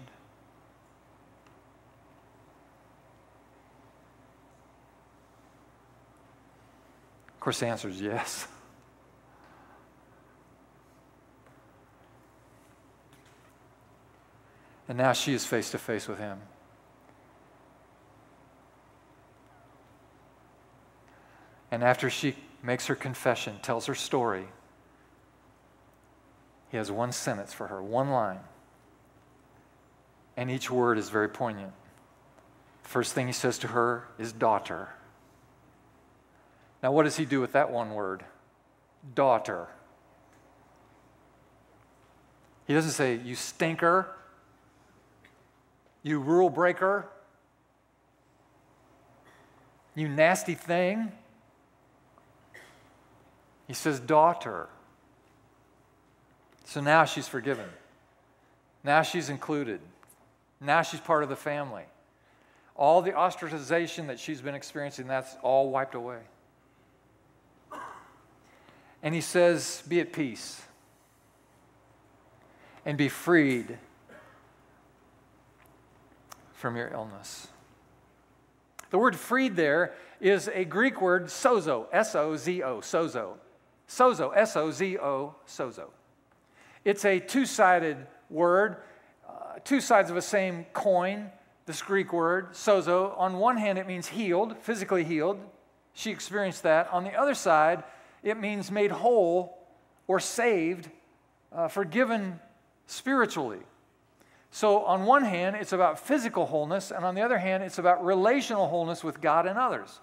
Course, 7.47 7.61
the 7.61 7.67
answer 7.67 7.87
is 7.87 8.01
yes. 8.01 8.45
And 14.89 14.97
now 14.97 15.13
she 15.13 15.33
is 15.33 15.45
face 15.45 15.71
to 15.71 15.77
face 15.77 16.09
with 16.09 16.19
him. 16.19 16.39
And 21.71 21.85
after 21.85 22.09
she 22.09 22.35
makes 22.61 22.87
her 22.87 22.95
confession, 22.95 23.59
tells 23.61 23.85
her 23.85 23.95
story, 23.95 24.47
he 26.69 26.75
has 26.75 26.91
one 26.91 27.13
sentence 27.13 27.53
for 27.53 27.67
her, 27.67 27.81
one 27.81 28.09
line. 28.09 28.41
And 30.35 30.51
each 30.51 30.69
word 30.69 30.97
is 30.97 31.09
very 31.09 31.29
poignant. 31.29 31.71
First 32.83 33.13
thing 33.13 33.25
he 33.27 33.31
says 33.31 33.57
to 33.59 33.67
her 33.67 34.03
is 34.19 34.33
daughter. 34.33 34.89
Now, 36.83 36.91
what 36.91 37.03
does 37.03 37.17
he 37.17 37.25
do 37.25 37.41
with 37.41 37.53
that 37.53 37.71
one 37.71 37.93
word? 37.93 38.23
Daughter. 39.15 39.67
He 42.67 42.73
doesn't 42.73 42.91
say, 42.91 43.15
you 43.15 43.35
stinker, 43.35 44.07
you 46.03 46.19
rule 46.19 46.49
breaker, 46.49 47.07
you 49.95 50.07
nasty 50.07 50.53
thing. 50.53 51.11
He 53.67 53.73
says, 53.73 53.99
daughter. 53.99 54.69
So 56.65 56.81
now 56.81 57.05
she's 57.05 57.27
forgiven. 57.27 57.65
Now 58.83 59.01
she's 59.01 59.29
included. 59.29 59.79
Now 60.61 60.81
she's 60.81 60.99
part 60.99 61.23
of 61.23 61.29
the 61.29 61.35
family. 61.35 61.83
All 62.75 63.01
the 63.01 63.11
ostracization 63.11 64.07
that 64.07 64.19
she's 64.19 64.41
been 64.41 64.55
experiencing, 64.55 65.07
that's 65.07 65.35
all 65.41 65.69
wiped 65.69 65.95
away. 65.95 66.19
And 69.03 69.13
he 69.13 69.21
says, 69.21 69.83
Be 69.87 69.99
at 69.99 70.11
peace 70.11 70.61
and 72.87 72.97
be 72.97 73.09
freed 73.09 73.77
from 76.53 76.77
your 76.77 76.87
illness. 76.87 77.49
The 78.89 78.97
word 78.97 79.15
freed 79.15 79.57
there 79.57 79.93
is 80.21 80.49
a 80.53 80.63
Greek 80.63 81.01
word, 81.01 81.25
sozo, 81.25 81.87
S 81.91 82.15
O 82.15 82.37
Z 82.37 82.63
O, 82.63 82.79
sozo. 82.79 83.33
Sozo, 83.89 84.31
S 84.33 84.55
O 84.55 84.71
Z 84.71 84.97
O, 84.99 85.35
sozo. 85.45 85.89
It's 86.85 87.03
a 87.03 87.19
two 87.19 87.45
sided 87.45 88.07
word, 88.29 88.77
uh, 89.27 89.59
two 89.65 89.81
sides 89.81 90.09
of 90.09 90.15
a 90.15 90.21
same 90.21 90.65
coin, 90.73 91.29
this 91.65 91.81
Greek 91.81 92.13
word, 92.13 92.51
sozo. 92.53 93.17
On 93.19 93.37
one 93.37 93.57
hand, 93.57 93.77
it 93.77 93.85
means 93.85 94.07
healed, 94.07 94.57
physically 94.59 95.03
healed. 95.03 95.39
She 95.93 96.11
experienced 96.11 96.63
that. 96.63 96.89
On 96.93 97.03
the 97.03 97.13
other 97.13 97.33
side, 97.33 97.83
it 98.29 98.39
means 98.39 98.71
made 98.71 98.91
whole 98.91 99.57
or 100.07 100.19
saved, 100.19 100.89
uh, 101.51 101.67
forgiven 101.67 102.39
spiritually. 102.85 103.59
So, 104.51 104.83
on 104.83 105.05
one 105.05 105.23
hand, 105.23 105.55
it's 105.55 105.73
about 105.73 105.99
physical 105.99 106.45
wholeness, 106.45 106.91
and 106.91 107.05
on 107.05 107.15
the 107.15 107.21
other 107.21 107.37
hand, 107.37 107.63
it's 107.63 107.77
about 107.77 108.03
relational 108.03 108.67
wholeness 108.67 109.03
with 109.03 109.21
God 109.21 109.45
and 109.45 109.57
others. 109.57 109.99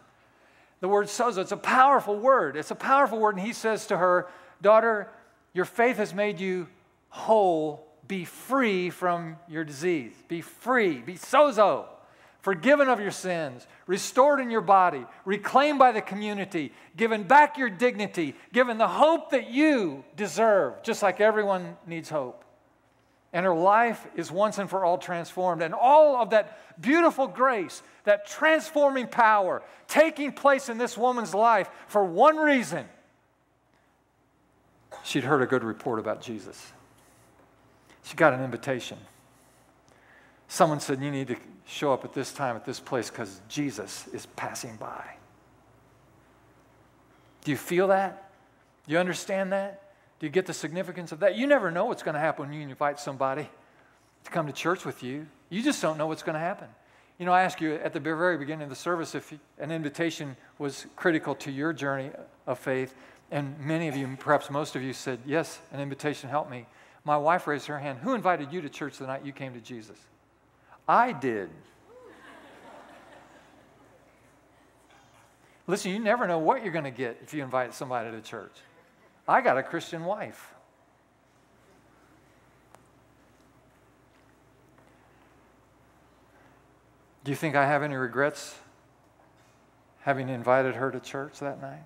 The 0.81 0.89
word 0.89 1.07
sozo, 1.07 1.39
it's 1.39 1.53
a 1.53 1.57
powerful 1.57 2.19
word. 2.19 2.57
It's 2.57 2.71
a 2.71 2.77
powerful 2.77 3.19
word, 3.19 3.37
and 3.37 3.47
he 3.47 3.53
says 3.53 3.87
to 3.87 3.97
her, 3.97 4.29
Daughter, 4.61 5.11
your 5.53 5.65
faith 5.65 5.97
has 5.97 6.15
made 6.15 6.41
you 6.41 6.69
whole. 7.09 7.87
Be 8.07 8.25
free 8.25 8.91
from 8.91 9.37
your 9.49 9.65
disease. 9.65 10.13
Be 10.29 10.43
free. 10.43 10.99
Be 10.99 11.15
sozo 11.15 11.87
forgiven 12.45 12.89
of 12.89 13.01
your 13.01 13.11
sins, 13.11 13.67
restored 13.87 14.39
in 14.39 14.51
your 14.51 14.61
body, 14.61 15.07
reclaimed 15.25 15.79
by 15.79 15.93
the 15.93 16.03
community, 16.03 16.73
given 16.95 17.23
back 17.23 17.57
your 17.57 17.71
dignity, 17.71 18.35
given 18.53 18.77
the 18.77 18.87
hope 18.87 19.31
that 19.31 19.51
you 19.51 20.05
deserve, 20.15 20.83
just 20.83 21.03
like 21.03 21.23
everyone 21.23 21.75
needs 21.87 22.11
hope. 22.11 22.45
And 23.33 23.47
her 23.47 23.55
life 23.55 24.07
is 24.15 24.31
once 24.31 24.59
and 24.59 24.69
for 24.69 24.85
all 24.85 24.99
transformed. 24.99 25.63
And 25.63 25.73
all 25.73 26.17
of 26.17 26.31
that 26.31 26.59
beautiful 26.79 27.27
grace, 27.27 27.83
that 28.05 28.27
transforming 28.27 29.07
power 29.07 29.63
taking 29.89 30.31
place 30.31 30.69
in 30.69 30.77
this 30.77 30.99
woman's 30.99 31.35
life 31.35 31.71
for 31.89 32.05
one 32.05 32.37
reason 32.37 32.85
she'd 35.03 35.25
heard 35.25 35.41
a 35.41 35.47
good 35.47 35.65
report 35.65 35.99
about 35.99 36.21
Jesus. 36.21 36.73
She 38.03 38.17
got 38.17 38.35
an 38.35 38.45
invitation. 38.45 38.99
Someone 40.47 40.79
said, 40.79 41.03
You 41.03 41.11
need 41.11 41.29
to 41.29 41.37
show 41.67 41.93
up 41.93 42.05
at 42.05 42.13
this 42.13 42.33
time 42.33 42.57
at 42.57 42.65
this 42.65 42.81
place 42.81 43.11
because 43.11 43.41
Jesus 43.49 44.07
is 44.09 44.27
passing 44.27 44.77
by. 44.77 45.05
Do 47.45 47.51
you 47.51 47.57
feel 47.57 47.89
that? 47.89 48.31
Do 48.87 48.93
you 48.93 48.99
understand 48.99 49.53
that? 49.53 49.93
Do 50.19 50.27
you 50.27 50.31
get 50.31 50.47
the 50.47 50.55
significance 50.55 51.13
of 51.13 51.21
that? 51.21 51.37
You 51.37 51.47
never 51.47 51.71
know 51.71 51.87
what's 51.87 52.03
going 52.03 52.15
to 52.15 52.21
happen 52.21 52.49
when 52.49 52.59
you 52.59 52.67
invite 52.67 53.01
somebody 53.01 53.49
to 54.25 54.31
come 54.31 54.47
to 54.47 54.53
church 54.53 54.85
with 54.85 55.03
you. 55.03 55.27
You 55.51 55.63
just 55.63 55.81
don't 55.83 55.99
know 55.99 56.07
what's 56.07 56.23
going 56.23 56.35
to 56.35 56.41
happen. 56.41 56.69
You 57.19 57.27
know, 57.27 57.33
I 57.33 57.43
asked 57.43 57.61
you 57.61 57.75
at 57.75 57.93
the 57.93 58.01
very 58.01 58.37
beginning 58.37 58.65
of 58.65 58.71
the 58.71 58.77
service 58.77 59.15
if 59.15 59.33
an 59.59 59.71
invitation 59.71 60.37
was 60.59 60.87
critical 60.97 61.35
to 61.37 61.51
your 61.51 61.73
journey 61.73 62.11
of 62.47 62.59
faith, 62.59 62.95
and 63.31 63.59
many 63.61 63.89
of 63.89 63.97
you, 63.97 64.17
perhaps 64.19 64.51
most 64.51 64.75
of 64.77 64.83
you, 64.83 64.93
said, 64.93 65.21
Yes, 65.25 65.61
an 65.73 65.81
invitation 65.81 66.29
helped 66.29 66.51
me. 66.51 66.67
My 67.05 67.17
wife 67.17 67.47
raised 67.47 67.67
her 67.67 67.79
hand. 67.79 67.99
Who 68.03 68.15
invited 68.15 68.53
you 68.53 68.61
to 68.63 68.69
church 68.69 68.99
the 68.99 69.07
night 69.07 69.25
you 69.25 69.33
came 69.33 69.53
to 69.55 69.61
Jesus? 69.61 69.99
I 70.89 71.13
did. 71.13 71.51
Listen, 75.67 75.93
you 75.93 75.99
never 75.99 76.27
know 76.27 76.39
what 76.39 76.63
you're 76.63 76.73
going 76.73 76.85
to 76.85 76.91
get 76.91 77.19
if 77.23 77.33
you 77.33 77.43
invite 77.43 77.73
somebody 77.75 78.11
to 78.11 78.21
church. 78.21 78.53
I 79.27 79.41
got 79.41 79.57
a 79.57 79.63
Christian 79.63 80.05
wife. 80.05 80.53
Do 87.25 87.31
you 87.31 87.37
think 87.37 87.57
I 87.57 87.67
have 87.67 87.83
any 87.83 87.95
regrets 87.95 88.55
having 90.01 90.29
invited 90.29 90.75
her 90.75 90.91
to 90.91 91.01
church 91.01 91.41
that 91.41 91.63
night? 91.63 91.83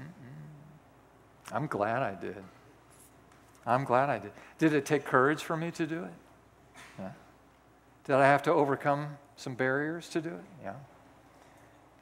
Mm-mm. 0.00 1.52
I'm 1.52 1.66
glad 1.66 2.02
I 2.02 2.14
did. 2.14 2.44
I'm 3.66 3.82
glad 3.82 4.08
I 4.08 4.20
did. 4.20 4.30
Did 4.58 4.72
it 4.72 4.86
take 4.86 5.04
courage 5.04 5.42
for 5.42 5.56
me 5.56 5.72
to 5.72 5.86
do 5.86 6.04
it? 6.04 6.12
Yeah. 7.00 7.10
Did 8.04 8.16
I 8.16 8.26
have 8.26 8.42
to 8.44 8.52
overcome 8.52 9.18
some 9.36 9.54
barriers 9.54 10.08
to 10.10 10.20
do 10.20 10.30
it? 10.30 10.44
Yeah. 10.62 10.74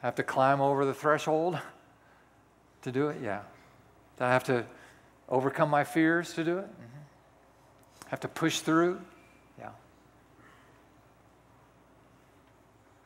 Have 0.03 0.15
to 0.17 0.23
climb 0.23 0.61
over 0.61 0.85
the 0.85 0.95
threshold 0.95 1.59
to 2.83 2.93
do 2.93 3.09
it? 3.09 3.19
Yeah. 3.23 3.43
Did 4.17 4.25
I 4.25 4.33
have 4.33 4.45
to 4.45 4.65
overcome 5.29 5.71
my 5.71 5.85
fears 5.85 6.33
to 6.35 6.45
do 6.45 6.59
it? 6.59 6.67
Mm-hmm. 6.67 8.09
Have 8.09 8.21
to 8.21 8.29
push 8.29 8.61
through? 8.61 9.01
Yeah. 9.59 9.71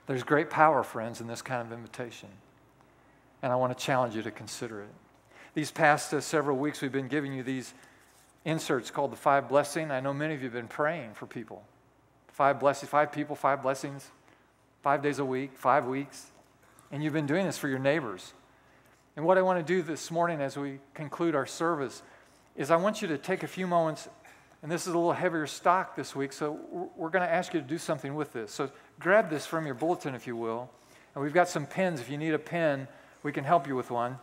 There's 0.07 0.22
great 0.22 0.51
power, 0.51 0.82
friends, 0.82 1.20
in 1.20 1.26
this 1.26 1.43
kind 1.43 1.66
of 1.66 1.72
invitation. 1.72 2.28
And 3.43 3.53
I 3.53 3.57
want 3.57 3.76
to 3.76 3.84
challenge 3.84 4.14
you 4.14 4.22
to 4.22 4.30
consider 4.30 4.82
it. 4.82 4.88
These 5.55 5.70
past 5.70 6.14
uh, 6.14 6.20
several 6.20 6.57
weeks, 6.57 6.80
we've 6.80 6.93
been 6.93 7.09
giving 7.09 7.32
you 7.32 7.43
these 7.43 7.74
inserts 8.45 8.90
called 8.90 9.12
the 9.12 9.16
five 9.16 9.49
blessing. 9.49 9.90
I 9.90 10.01
know 10.01 10.14
many 10.14 10.34
of 10.34 10.40
you 10.40 10.47
have 10.47 10.55
been 10.55 10.68
praying 10.68 11.14
for 11.14 11.26
people. 11.26 11.64
Five 12.33 12.59
blessings, 12.59 12.91
five 12.91 13.12
people, 13.12 13.37
five 13.37 13.62
blessings, 13.62 14.11
five 14.83 15.03
days 15.03 15.18
a 15.18 15.24
week, 15.24 15.53
five 15.55 15.87
weeks. 15.87 16.26
And 16.91 17.03
you've 17.03 17.12
been 17.12 17.26
doing 17.26 17.47
this 17.47 17.59
for 17.59 17.68
your 17.68 17.78
neighbors. 17.78 18.33
And 19.16 19.24
what 19.24 19.39
I 19.39 19.43
want 19.43 19.64
to 19.64 19.64
do 19.64 19.83
this 19.83 20.11
morning 20.11 20.41
as 20.41 20.57
we 20.57 20.78
conclude 20.95 21.35
our 21.35 21.47
service 21.47 22.03
is 22.57 22.70
I 22.70 22.76
want 22.76 23.03
you 23.03 23.09
to 23.09 23.18
take 23.18 23.43
a 23.43 23.47
few 23.47 23.66
moments, 23.66 24.09
and 24.62 24.72
this 24.72 24.83
is 24.83 24.89
a 24.89 24.97
little 24.97 25.12
heavier 25.12 25.47
stock 25.47 25.95
this 25.95 26.16
week, 26.16 26.33
so 26.33 26.59
we're 26.97 27.11
going 27.11 27.26
to 27.26 27.33
ask 27.33 27.53
you 27.53 27.61
to 27.61 27.66
do 27.66 27.78
something 27.78 28.14
with 28.14 28.33
this. 28.33 28.53
So 28.53 28.70
grab 28.99 29.28
this 29.28 29.45
from 29.45 29.66
your 29.66 29.74
bulletin, 29.74 30.14
if 30.14 30.26
you 30.26 30.37
will. 30.37 30.70
And 31.14 31.22
we've 31.22 31.35
got 31.35 31.49
some 31.49 31.66
pens. 31.66 32.01
If 32.01 32.09
you 32.09 32.16
need 32.16 32.33
a 32.33 32.39
pen, 32.39 32.89
we 33.22 33.33
can 33.33 33.45
help 33.45 33.66
you 33.66 33.76
with 33.76 33.91
one. 33.91 34.18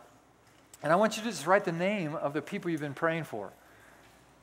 And 0.82 0.92
I 0.92 0.96
want 0.96 1.16
you 1.16 1.22
to 1.22 1.28
just 1.28 1.46
write 1.46 1.64
the 1.64 1.72
name 1.72 2.16
of 2.16 2.32
the 2.32 2.42
people 2.42 2.70
you've 2.70 2.80
been 2.80 2.94
praying 2.94 3.24
for. 3.24 3.52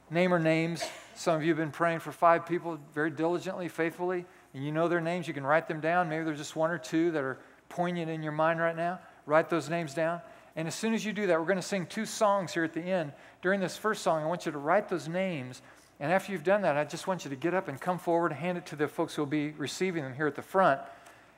Name 0.10 0.34
or 0.34 0.40
names. 0.40 0.84
Some 1.16 1.36
of 1.36 1.44
you 1.44 1.50
have 1.50 1.58
been 1.58 1.72
praying 1.72 2.00
for 2.00 2.14
five 2.14 2.46
people 2.46 2.80
very 2.94 3.12
diligently, 3.12 3.68
faithfully, 3.68 4.26
and 4.54 4.64
you 4.64 4.72
know 4.72 4.88
their 4.88 5.02
names. 5.02 5.28
You 5.28 5.34
can 5.34 5.46
write 5.46 5.68
them 5.68 5.82
down. 5.82 6.08
Maybe 6.08 6.24
there's 6.24 6.38
just 6.38 6.56
one 6.56 6.72
or 6.72 6.78
two 6.78 7.12
that 7.12 7.22
are 7.22 7.38
poignant 7.68 8.10
in 8.10 8.24
your 8.24 8.32
mind 8.32 8.62
right 8.62 8.76
now. 8.76 9.00
Write 9.26 9.50
those 9.50 9.70
names 9.70 9.94
down. 9.94 10.22
And 10.56 10.66
as 10.66 10.76
soon 10.76 10.94
as 10.94 11.04
you 11.04 11.12
do 11.12 11.28
that, 11.28 11.38
we're 11.38 11.46
going 11.46 11.58
to 11.58 11.62
sing 11.62 11.86
two 11.86 12.06
songs 12.06 12.54
here 12.54 12.64
at 12.64 12.72
the 12.72 12.82
end. 12.82 13.12
During 13.42 13.60
this 13.60 13.76
first 13.76 14.02
song, 14.02 14.24
I 14.24 14.28
want 14.28 14.46
you 14.46 14.52
to 14.54 14.58
write 14.58 14.88
those 14.88 15.10
names. 15.10 15.62
And 16.00 16.10
after 16.12 16.32
you've 16.32 16.46
done 16.46 16.62
that, 16.62 16.78
I 16.78 16.86
just 16.86 17.06
want 17.06 17.26
you 17.26 17.30
to 17.30 17.36
get 17.36 17.54
up 17.54 17.68
and 17.68 17.80
come 17.80 18.00
forward, 18.00 18.32
hand 18.32 18.58
it 18.58 18.66
to 18.68 18.78
the 18.78 18.88
folks 18.88 19.14
who 19.14 19.24
will 19.24 19.30
be 19.30 19.52
receiving 19.52 20.04
them 20.04 20.14
here 20.14 20.28
at 20.28 20.36
the 20.36 20.42
front. 20.42 20.80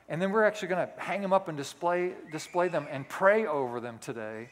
And 0.08 0.22
then 0.22 0.30
we're 0.30 0.44
actually 0.44 0.68
going 0.68 0.86
to 0.86 1.02
hang 1.02 1.22
them 1.22 1.32
up 1.32 1.48
and 1.48 1.56
display, 1.56 2.12
display 2.30 2.68
them 2.68 2.86
and 2.88 3.08
pray 3.08 3.46
over 3.46 3.80
them 3.80 3.98
today 4.00 4.48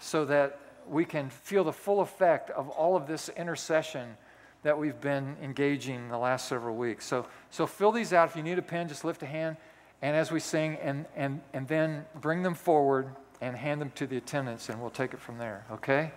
so 0.00 0.24
that 0.24 0.58
we 0.88 1.04
can 1.04 1.30
feel 1.30 1.64
the 1.64 1.72
full 1.72 2.00
effect 2.00 2.50
of 2.50 2.68
all 2.70 2.96
of 2.96 3.06
this 3.06 3.28
intercession 3.30 4.16
that 4.62 4.78
we've 4.78 5.00
been 5.00 5.36
engaging 5.42 6.08
the 6.08 6.18
last 6.18 6.48
several 6.48 6.76
weeks. 6.76 7.06
So, 7.06 7.26
so 7.50 7.66
fill 7.66 7.92
these 7.92 8.12
out. 8.12 8.28
If 8.28 8.36
you 8.36 8.42
need 8.42 8.58
a 8.58 8.62
pen, 8.62 8.88
just 8.88 9.04
lift 9.04 9.22
a 9.22 9.26
hand. 9.26 9.56
And 10.02 10.16
as 10.16 10.30
we 10.30 10.40
sing, 10.40 10.76
and, 10.82 11.06
and, 11.16 11.40
and 11.52 11.66
then 11.68 12.04
bring 12.20 12.42
them 12.42 12.54
forward 12.54 13.08
and 13.40 13.56
hand 13.56 13.80
them 13.80 13.90
to 13.96 14.06
the 14.06 14.16
attendants, 14.16 14.68
and 14.68 14.80
we'll 14.80 14.90
take 14.90 15.14
it 15.14 15.20
from 15.20 15.38
there. 15.38 15.64
Okay? 15.72 16.12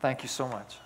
Thank 0.00 0.22
you 0.22 0.28
so 0.28 0.48
much. 0.48 0.78